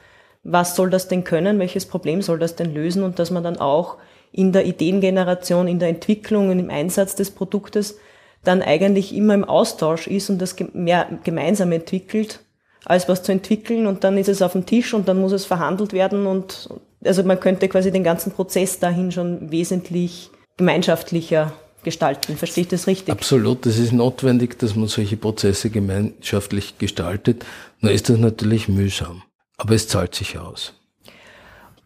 was 0.44 0.76
soll 0.76 0.90
das 0.90 1.08
denn 1.08 1.24
können, 1.24 1.60
welches 1.60 1.86
Problem 1.86 2.22
soll 2.22 2.40
das 2.40 2.56
denn 2.56 2.74
lösen 2.74 3.04
und 3.04 3.20
dass 3.20 3.32
man 3.32 3.44
dann 3.44 3.58
auch 3.58 3.98
in 4.32 4.52
der 4.52 4.66
Ideengeneration, 4.66 5.68
in 5.68 5.80
der 5.80 5.90
Entwicklung 5.90 6.50
und 6.50 6.60
im 6.60 6.70
Einsatz 6.70 7.16
des 7.16 7.32
Produktes 7.32 7.98
dann 8.44 8.62
eigentlich 8.62 9.14
immer 9.16 9.34
im 9.34 9.44
Austausch 9.44 10.08
ist 10.08 10.30
und 10.30 10.40
das 10.40 10.56
mehr 10.74 11.08
gemeinsam 11.24 11.72
entwickelt, 11.72 12.40
als 12.86 13.08
was 13.08 13.22
zu 13.22 13.32
entwickeln 13.32 13.86
und 13.86 14.04
dann 14.04 14.18
ist 14.18 14.30
es 14.30 14.42
auf 14.42 14.54
dem 14.54 14.66
Tisch 14.66 14.94
und 14.94 15.08
dann 15.08 15.20
muss 15.20 15.32
es 15.32 15.46
verhandelt 15.46 15.94
werden 15.94 16.26
und 16.26 16.70
also 17.06 17.24
man 17.24 17.40
könnte 17.40 17.68
quasi 17.68 17.92
den 17.92 18.04
ganzen 18.04 18.32
Prozess 18.32 18.80
dahin 18.80 19.12
schon 19.12 19.52
wesentlich 19.52 20.32
gemeinschaftlicher 20.58 21.54
gestalten. 21.84 22.38
Verstehe 22.38 22.64
ich 22.64 22.68
das 22.68 22.88
richtig? 22.88 23.12
Absolut. 23.12 23.66
Es 23.66 23.80
ist 23.80 23.92
notwendig, 23.92 24.60
dass 24.60 24.76
man 24.76 24.88
solche 24.88 25.18
Prozesse 25.18 25.70
gemeinschaftlich 25.70 26.78
gestaltet. 26.78 27.44
Nur 27.80 27.92
ist 27.92 28.10
das 28.10 28.18
natürlich 28.18 28.68
mühsam. 28.68 29.24
Aber 29.62 29.76
es 29.76 29.88
zahlt 29.88 30.16
sich 30.16 30.40
aus. 30.40 30.74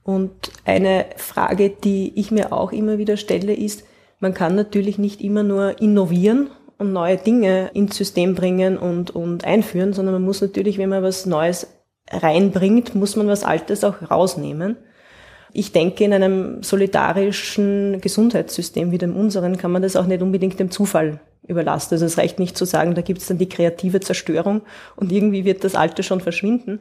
Und 0.02 0.32
eine 0.64 1.08
Frage, 1.18 1.70
die 1.70 2.14
ich 2.16 2.32
mir 2.32 2.54
auch 2.54 2.72
immer 2.72 2.98
wieder 2.98 3.18
stelle, 3.18 3.54
ist, 3.54 3.84
man 4.22 4.34
kann 4.34 4.56
natürlich 4.56 4.98
nicht 4.98 5.20
immer 5.20 5.44
nur 5.44 5.82
innovieren 5.82 6.50
und 6.78 6.94
neue 6.94 7.18
Dinge 7.18 7.72
ins 7.74 7.98
System 7.98 8.34
bringen 8.34 8.78
und, 8.78 9.12
und 9.12 9.44
einführen, 9.44 9.92
sondern 9.92 10.14
man 10.14 10.24
muss 10.24 10.40
natürlich, 10.40 10.78
wenn 10.78 10.88
man 10.88 11.04
was 11.04 11.26
Neues 11.26 11.68
reinbringt, 12.10 12.96
muss 12.96 13.18
man 13.18 13.28
was 13.28 13.44
Altes 13.44 13.84
auch 13.84 14.10
rausnehmen. 14.10 14.78
Ich 15.52 15.74
denke, 15.74 16.06
in 16.06 16.14
einem 16.14 16.64
solidarischen 16.64 18.00
Gesundheitssystem 18.00 18.92
wie 18.92 18.98
dem 18.98 19.18
unseren 19.18 19.58
kann 19.58 19.74
man 19.74 19.82
das 19.82 19.98
auch 19.98 20.06
nicht 20.06 20.22
unbedingt 20.22 20.62
dem 20.62 20.72
Zufall 20.72 21.20
überlassen. 21.46 21.96
Also 21.96 22.06
es 22.06 22.18
reicht 22.18 22.40
nicht 22.40 22.58
zu 22.58 22.64
sagen, 22.64 22.96
da 22.96 23.02
gibt 23.02 23.20
es 23.22 23.28
dann 23.28 23.38
die 23.38 23.50
kreative 23.50 24.00
Zerstörung 24.00 24.62
und 24.96 25.12
irgendwie 25.12 25.44
wird 25.44 25.66
das 25.66 25.76
Alte 25.76 26.04
schon 26.04 26.22
verschwinden. 26.22 26.80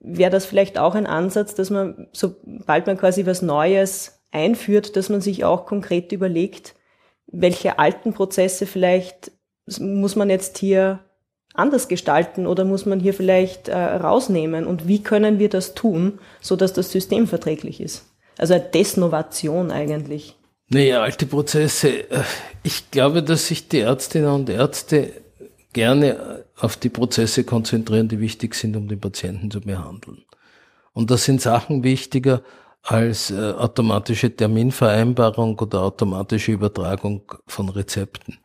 Wäre 0.00 0.30
das 0.30 0.46
vielleicht 0.46 0.78
auch 0.78 0.94
ein 0.94 1.06
Ansatz, 1.06 1.54
dass 1.54 1.70
man, 1.70 2.08
sobald 2.12 2.86
man 2.86 2.98
quasi 2.98 3.26
was 3.26 3.42
Neues 3.42 4.20
einführt, 4.30 4.96
dass 4.96 5.08
man 5.08 5.20
sich 5.20 5.44
auch 5.44 5.66
konkret 5.66 6.12
überlegt, 6.12 6.74
welche 7.26 7.78
alten 7.78 8.12
Prozesse 8.12 8.66
vielleicht 8.66 9.32
muss 9.78 10.14
man 10.14 10.30
jetzt 10.30 10.58
hier 10.58 11.00
anders 11.54 11.88
gestalten 11.88 12.46
oder 12.46 12.64
muss 12.64 12.86
man 12.86 13.00
hier 13.00 13.14
vielleicht 13.14 13.68
äh, 13.68 13.76
rausnehmen 13.76 14.66
und 14.66 14.86
wie 14.86 15.02
können 15.02 15.38
wir 15.38 15.48
das 15.48 15.74
tun, 15.74 16.18
so 16.40 16.54
dass 16.54 16.72
das 16.72 16.92
System 16.92 17.26
verträglich 17.26 17.80
ist? 17.80 18.04
Also 18.38 18.54
eine 18.54 18.64
Desnovation 18.64 19.70
eigentlich. 19.70 20.36
Naja, 20.68 21.02
alte 21.02 21.26
Prozesse. 21.26 22.10
Äh, 22.10 22.22
ich 22.62 22.90
glaube, 22.90 23.22
dass 23.22 23.48
sich 23.48 23.68
die 23.68 23.80
Ärztinnen 23.80 24.30
und 24.30 24.50
Ärzte 24.50 25.12
gerne 25.72 26.44
auf 26.56 26.76
die 26.76 26.88
Prozesse 26.88 27.44
konzentrieren, 27.44 28.08
die 28.08 28.20
wichtig 28.20 28.54
sind, 28.54 28.76
um 28.76 28.88
den 28.88 29.00
Patienten 29.00 29.50
zu 29.50 29.60
behandeln. 29.60 30.24
Und 30.92 31.10
das 31.10 31.24
sind 31.24 31.40
Sachen 31.40 31.84
wichtiger 31.84 32.42
als 32.82 33.30
äh, 33.30 33.52
automatische 33.52 34.34
Terminvereinbarung 34.34 35.58
oder 35.58 35.82
automatische 35.82 36.52
Übertragung 36.52 37.22
von 37.46 37.68
Rezepten. 37.68 38.38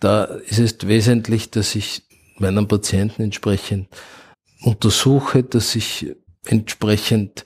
Da 0.00 0.24
ist 0.24 0.58
es 0.58 0.76
wesentlich, 0.86 1.50
dass 1.50 1.74
ich 1.74 2.02
meinen 2.36 2.68
Patienten 2.68 3.22
entsprechend 3.22 3.88
untersuche, 4.62 5.44
dass 5.44 5.74
ich 5.76 6.14
entsprechend 6.44 7.44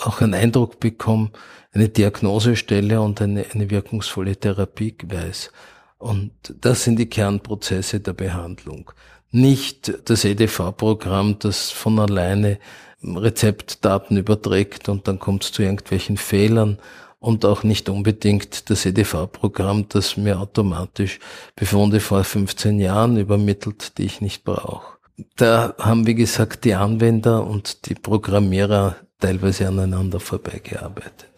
auch 0.00 0.20
einen 0.20 0.34
Eindruck 0.34 0.80
bekomme, 0.80 1.30
eine 1.72 1.88
Diagnose 1.88 2.56
stelle 2.56 3.00
und 3.00 3.22
eine, 3.22 3.46
eine 3.52 3.70
wirkungsvolle 3.70 4.36
Therapie 4.36 4.96
weiß. 5.02 5.50
Und 5.98 6.32
das 6.60 6.84
sind 6.84 6.98
die 6.98 7.08
Kernprozesse 7.08 8.00
der 8.00 8.12
Behandlung. 8.12 8.90
Nicht 9.34 9.92
das 10.04 10.24
EDV-Programm, 10.24 11.40
das 11.40 11.72
von 11.72 11.98
alleine 11.98 12.60
Rezeptdaten 13.02 14.16
überträgt 14.16 14.88
und 14.88 15.08
dann 15.08 15.18
kommt 15.18 15.42
es 15.42 15.50
zu 15.50 15.62
irgendwelchen 15.62 16.16
Fehlern 16.16 16.78
und 17.18 17.44
auch 17.44 17.64
nicht 17.64 17.88
unbedingt 17.88 18.70
das 18.70 18.86
EDV-Programm, 18.86 19.86
das 19.88 20.16
mir 20.16 20.38
automatisch 20.38 21.18
Befunde 21.56 21.98
vor 21.98 22.22
15 22.22 22.78
Jahren 22.78 23.16
übermittelt, 23.16 23.98
die 23.98 24.04
ich 24.04 24.20
nicht 24.20 24.44
brauche. 24.44 24.98
Da 25.34 25.74
haben, 25.78 26.06
wie 26.06 26.14
gesagt, 26.14 26.64
die 26.64 26.74
Anwender 26.74 27.44
und 27.44 27.88
die 27.88 27.96
Programmierer 27.96 28.94
teilweise 29.18 29.66
aneinander 29.66 30.20
vorbeigearbeitet. 30.20 31.33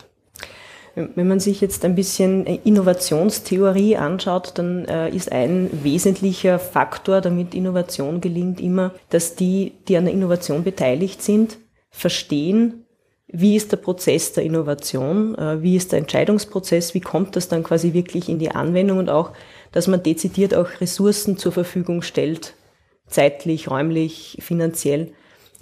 Wenn 0.96 1.28
man 1.28 1.40
sich 1.40 1.60
jetzt 1.60 1.84
ein 1.84 1.94
bisschen 1.94 2.46
Innovationstheorie 2.46 3.98
anschaut, 3.98 4.52
dann 4.56 4.86
äh, 4.86 5.10
ist 5.10 5.30
ein 5.30 5.68
wesentlicher 5.82 6.58
Faktor, 6.58 7.20
damit 7.20 7.54
Innovation 7.54 8.22
gelingt, 8.22 8.62
immer, 8.62 8.94
dass 9.10 9.36
die, 9.36 9.74
die 9.88 9.98
an 9.98 10.06
der 10.06 10.14
Innovation 10.14 10.64
beteiligt 10.64 11.22
sind, 11.22 11.58
verstehen, 11.90 12.86
wie 13.28 13.56
ist 13.56 13.72
der 13.72 13.76
Prozess 13.76 14.32
der 14.32 14.44
Innovation, 14.44 15.34
äh, 15.36 15.60
wie 15.62 15.76
ist 15.76 15.92
der 15.92 15.98
Entscheidungsprozess, 15.98 16.94
wie 16.94 17.00
kommt 17.00 17.36
das 17.36 17.48
dann 17.48 17.62
quasi 17.62 17.92
wirklich 17.92 18.30
in 18.30 18.38
die 18.38 18.52
Anwendung 18.52 18.96
und 18.96 19.10
auch, 19.10 19.32
dass 19.72 19.88
man 19.88 20.02
dezidiert 20.02 20.54
auch 20.54 20.80
Ressourcen 20.80 21.36
zur 21.36 21.52
Verfügung 21.52 22.00
stellt, 22.00 22.54
zeitlich, 23.06 23.70
räumlich, 23.70 24.38
finanziell, 24.40 25.12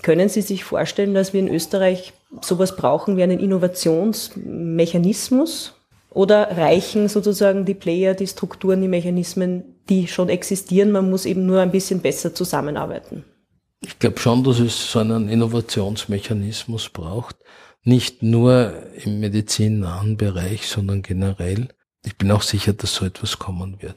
können 0.02 0.28
Sie 0.28 0.42
sich 0.42 0.62
vorstellen, 0.62 1.14
dass 1.14 1.32
wir 1.32 1.40
in 1.40 1.48
Österreich 1.48 2.12
sowas 2.42 2.76
brauchen 2.76 3.16
wie 3.16 3.22
einen 3.22 3.40
Innovationsmechanismus? 3.40 5.72
Oder 6.10 6.56
reichen 6.56 7.08
sozusagen 7.08 7.64
die 7.64 7.74
Player, 7.74 8.14
die 8.14 8.28
Strukturen, 8.28 8.80
die 8.80 8.88
Mechanismen, 8.88 9.64
die 9.88 10.06
schon 10.06 10.28
existieren? 10.28 10.92
Man 10.92 11.10
muss 11.10 11.26
eben 11.26 11.44
nur 11.44 11.60
ein 11.60 11.72
bisschen 11.72 12.00
besser 12.00 12.34
zusammenarbeiten. 12.34 13.24
Ich 13.80 13.98
glaube 13.98 14.18
schon, 14.18 14.44
dass 14.44 14.60
es 14.60 14.92
so 14.92 15.00
einen 15.00 15.28
Innovationsmechanismus 15.28 16.90
braucht. 16.90 17.36
Nicht 17.82 18.22
nur 18.22 18.72
im 19.04 19.20
medizinnahen 19.20 20.16
Bereich, 20.16 20.68
sondern 20.68 21.02
generell. 21.02 21.68
Ich 22.04 22.16
bin 22.16 22.30
auch 22.30 22.42
sicher, 22.42 22.72
dass 22.72 22.94
so 22.94 23.04
etwas 23.04 23.38
kommen 23.38 23.82
wird. 23.82 23.96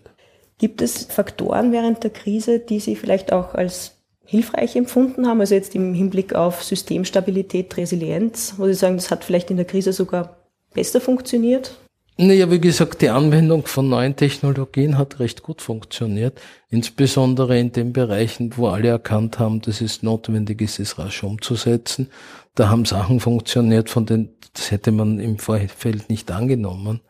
Gibt 0.57 0.81
es 0.81 1.05
Faktoren 1.05 1.71
während 1.71 2.03
der 2.03 2.09
Krise, 2.09 2.59
die 2.59 2.79
Sie 2.79 2.95
vielleicht 2.95 3.31
auch 3.31 3.53
als 3.53 3.96
hilfreich 4.27 4.75
empfunden 4.75 5.25
haben, 5.25 5.39
also 5.39 5.55
jetzt 5.55 5.73
im 5.73 5.93
Hinblick 5.93 6.35
auf 6.35 6.63
Systemstabilität, 6.63 7.75
Resilienz, 7.77 8.55
wo 8.57 8.67
Sie 8.67 8.73
sagen, 8.73 8.97
das 8.97 9.09
hat 9.09 9.23
vielleicht 9.23 9.49
in 9.49 9.57
der 9.57 9.65
Krise 9.65 9.93
sogar 9.93 10.37
besser 10.73 11.01
funktioniert? 11.01 11.75
Naja, 12.19 12.49
wie 12.51 12.59
gesagt, 12.59 13.01
die 13.01 13.09
Anwendung 13.09 13.67
von 13.67 13.89
neuen 13.89 14.15
Technologien 14.15 14.97
hat 14.97 15.19
recht 15.19 15.43
gut 15.43 15.61
funktioniert, 15.61 16.41
insbesondere 16.69 17.59
in 17.59 17.71
den 17.71 17.93
Bereichen, 17.93 18.57
wo 18.57 18.67
alle 18.67 18.89
erkannt 18.89 19.37
haben, 19.37 19.61
dass 19.61 19.81
es 19.81 20.03
notwendig 20.03 20.61
ist, 20.61 20.79
es 20.79 20.97
rasch 20.97 21.23
umzusetzen. 21.23 22.09
Da 22.55 22.69
haben 22.69 22.85
Sachen 22.85 23.19
funktioniert, 23.19 23.89
von 23.89 24.07
denen 24.07 24.29
das 24.53 24.71
hätte 24.71 24.91
man 24.91 25.19
im 25.19 25.37
Vorfeld 25.37 26.09
nicht 26.09 26.31
angenommen. 26.31 27.01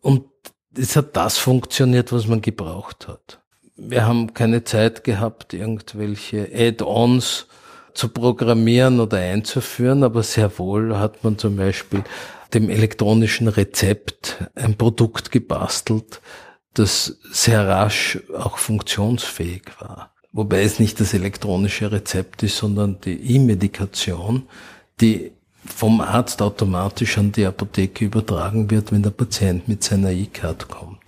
Und 0.00 0.24
es 0.76 0.96
hat 0.96 1.16
das 1.16 1.38
funktioniert, 1.38 2.12
was 2.12 2.26
man 2.26 2.42
gebraucht 2.42 3.08
hat. 3.08 3.41
Wir 3.84 4.06
haben 4.06 4.32
keine 4.32 4.62
Zeit 4.62 5.02
gehabt, 5.02 5.54
irgendwelche 5.54 6.48
Add-ons 6.54 7.48
zu 7.94 8.08
programmieren 8.08 9.00
oder 9.00 9.18
einzuführen, 9.18 10.04
aber 10.04 10.22
sehr 10.22 10.56
wohl 10.58 10.96
hat 10.96 11.24
man 11.24 11.36
zum 11.36 11.56
Beispiel 11.56 12.04
dem 12.54 12.70
elektronischen 12.70 13.48
Rezept 13.48 14.48
ein 14.54 14.76
Produkt 14.76 15.32
gebastelt, 15.32 16.20
das 16.74 17.18
sehr 17.32 17.66
rasch 17.66 18.20
auch 18.38 18.56
funktionsfähig 18.58 19.64
war. 19.80 20.12
Wobei 20.32 20.62
es 20.62 20.78
nicht 20.78 21.00
das 21.00 21.12
elektronische 21.12 21.90
Rezept 21.90 22.44
ist, 22.44 22.58
sondern 22.58 23.00
die 23.00 23.34
E-Medikation, 23.34 24.44
die 25.00 25.32
vom 25.66 26.00
Arzt 26.00 26.40
automatisch 26.40 27.18
an 27.18 27.32
die 27.32 27.46
Apotheke 27.46 28.04
übertragen 28.04 28.70
wird, 28.70 28.92
wenn 28.92 29.02
der 29.02 29.10
Patient 29.10 29.66
mit 29.66 29.82
seiner 29.82 30.12
E-Card 30.12 30.68
kommt. 30.68 31.01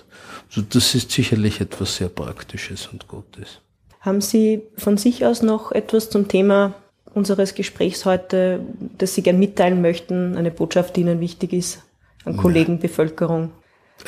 Das 0.56 0.94
ist 0.94 1.10
sicherlich 1.10 1.60
etwas 1.60 1.96
sehr 1.96 2.08
Praktisches 2.08 2.88
und 2.92 3.08
Gutes. 3.08 3.60
Haben 4.00 4.20
Sie 4.20 4.62
von 4.76 4.96
sich 4.96 5.24
aus 5.24 5.42
noch 5.42 5.72
etwas 5.72 6.10
zum 6.10 6.28
Thema 6.28 6.74
unseres 7.14 7.54
Gesprächs 7.54 8.04
heute, 8.04 8.60
das 8.98 9.14
Sie 9.14 9.22
gern 9.22 9.38
mitteilen 9.38 9.80
möchten, 9.80 10.36
eine 10.36 10.50
Botschaft, 10.50 10.96
die 10.96 11.00
Ihnen 11.00 11.20
wichtig 11.20 11.52
ist, 11.52 11.82
an 12.24 12.36
Kollegen, 12.36 12.78
Bevölkerung? 12.78 13.50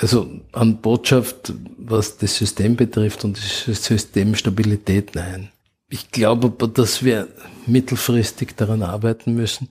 Also 0.00 0.28
an 0.52 0.78
Botschaft, 0.78 1.52
was 1.78 2.18
das 2.18 2.36
System 2.36 2.76
betrifft 2.76 3.24
und 3.24 3.36
die 3.36 3.72
Systemstabilität, 3.72 5.14
nein. 5.14 5.50
Ich 5.88 6.10
glaube 6.10 6.48
aber, 6.48 6.66
dass 6.66 7.04
wir 7.04 7.28
mittelfristig 7.66 8.56
daran 8.56 8.82
arbeiten 8.82 9.34
müssen, 9.34 9.68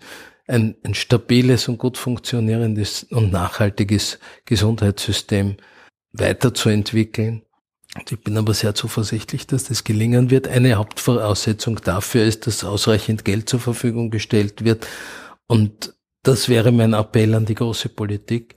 ein, 0.48 0.76
ein 0.84 0.94
stabiles 0.94 1.68
und 1.68 1.78
gut 1.78 1.98
funktionierendes 1.98 3.04
und 3.10 3.32
nachhaltiges 3.32 4.20
Gesundheitssystem 4.46 5.58
weiterzuentwickeln 6.20 7.46
und 7.96 8.12
ich 8.12 8.20
bin 8.20 8.38
aber 8.38 8.54
sehr 8.54 8.76
zuversichtlich, 8.76 9.48
dass 9.48 9.66
das 9.66 9.86
gelingen 9.86 10.30
wird. 10.30 10.50
Eine 10.50 10.76
Hauptvoraussetzung 10.76 11.80
dafür 11.82 12.26
ist, 12.26 12.46
dass 12.46 12.66
ausreichend 12.66 13.24
Geld 13.24 13.48
zur 13.48 13.62
Verfügung 13.62 14.12
gestellt 14.12 14.66
wird. 14.66 14.86
Und 15.48 15.94
das 16.22 16.50
wäre 16.50 16.72
mein 16.74 16.94
Appell 16.94 17.34
an 17.34 17.46
die 17.46 17.56
große 17.56 17.88
Politik, 17.90 18.56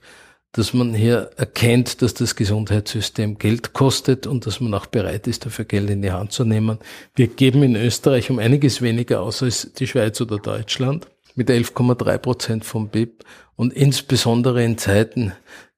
dass 0.51 0.73
man 0.73 0.93
hier 0.93 1.29
erkennt, 1.37 2.01
dass 2.01 2.15
das 2.15 2.35
Gesundheitssystem 2.35 3.37
Geld 3.37 3.71
kostet 3.71 4.27
und 4.27 4.45
dass 4.45 4.59
man 4.59 4.73
auch 4.73 4.87
bereit 4.87 5.25
ist, 5.27 5.45
dafür 5.45 5.65
Geld 5.65 5.89
in 5.89 6.01
die 6.01 6.11
Hand 6.11 6.33
zu 6.33 6.43
nehmen. 6.43 6.79
Wir 7.15 7.27
geben 7.27 7.63
in 7.63 7.75
Österreich 7.77 8.29
um 8.29 8.39
einiges 8.39 8.81
weniger 8.81 9.21
aus 9.21 9.41
als 9.41 9.71
die 9.73 9.87
Schweiz 9.87 10.19
oder 10.19 10.37
Deutschland 10.37 11.07
mit 11.35 11.49
11,3 11.49 12.17
Prozent 12.17 12.65
vom 12.65 12.89
BIP 12.89 13.23
und 13.55 13.71
insbesondere 13.71 14.63
in 14.65 14.77
Zeiten 14.77 15.31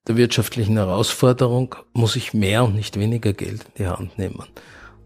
der 0.08 0.16
wirtschaftlichen 0.16 0.76
Herausforderung 0.76 1.76
muss 1.92 2.16
ich 2.16 2.34
mehr 2.34 2.64
und 2.64 2.74
nicht 2.74 2.98
weniger 2.98 3.32
Geld 3.32 3.64
in 3.74 3.84
die 3.84 3.86
Hand 3.86 4.18
nehmen. 4.18 4.44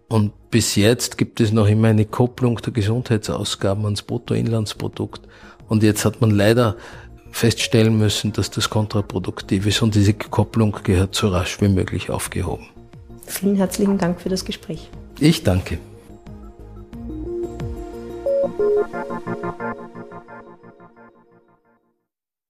Und 0.09 0.51
bis 0.51 0.77
jetzt 0.77 1.19
gibt 1.19 1.41
es 1.41 1.53
noch 1.53 1.67
immer 1.67 1.89
eine 1.89 2.07
Kopplung 2.07 2.57
der 2.59 2.73
Gesundheitsausgaben 2.73 3.85
ans 3.85 4.03
Bruttoinlandsprodukt. 4.03 5.23
Und 5.69 5.83
jetzt 5.83 6.05
hat 6.05 6.21
man 6.21 6.31
leider 6.31 6.77
feststellen 7.33 7.99
müssen, 7.99 8.33
dass 8.33 8.51
das 8.51 8.71
kontraproduktiv 8.71 9.67
ist 9.67 9.83
und 9.83 9.95
diese 9.95 10.15
Kopplung 10.15 10.79
gehört 10.85 11.15
so 11.15 11.29
rasch 11.29 11.61
wie 11.61 11.69
möglich 11.69 12.09
aufgehoben. 12.09 12.67
Vielen 13.27 13.57
herzlichen 13.57 13.99
Dank 13.99 14.21
für 14.21 14.29
das 14.29 14.45
Gespräch. 14.45 14.89
Ich 15.19 15.43
danke. 15.43 15.79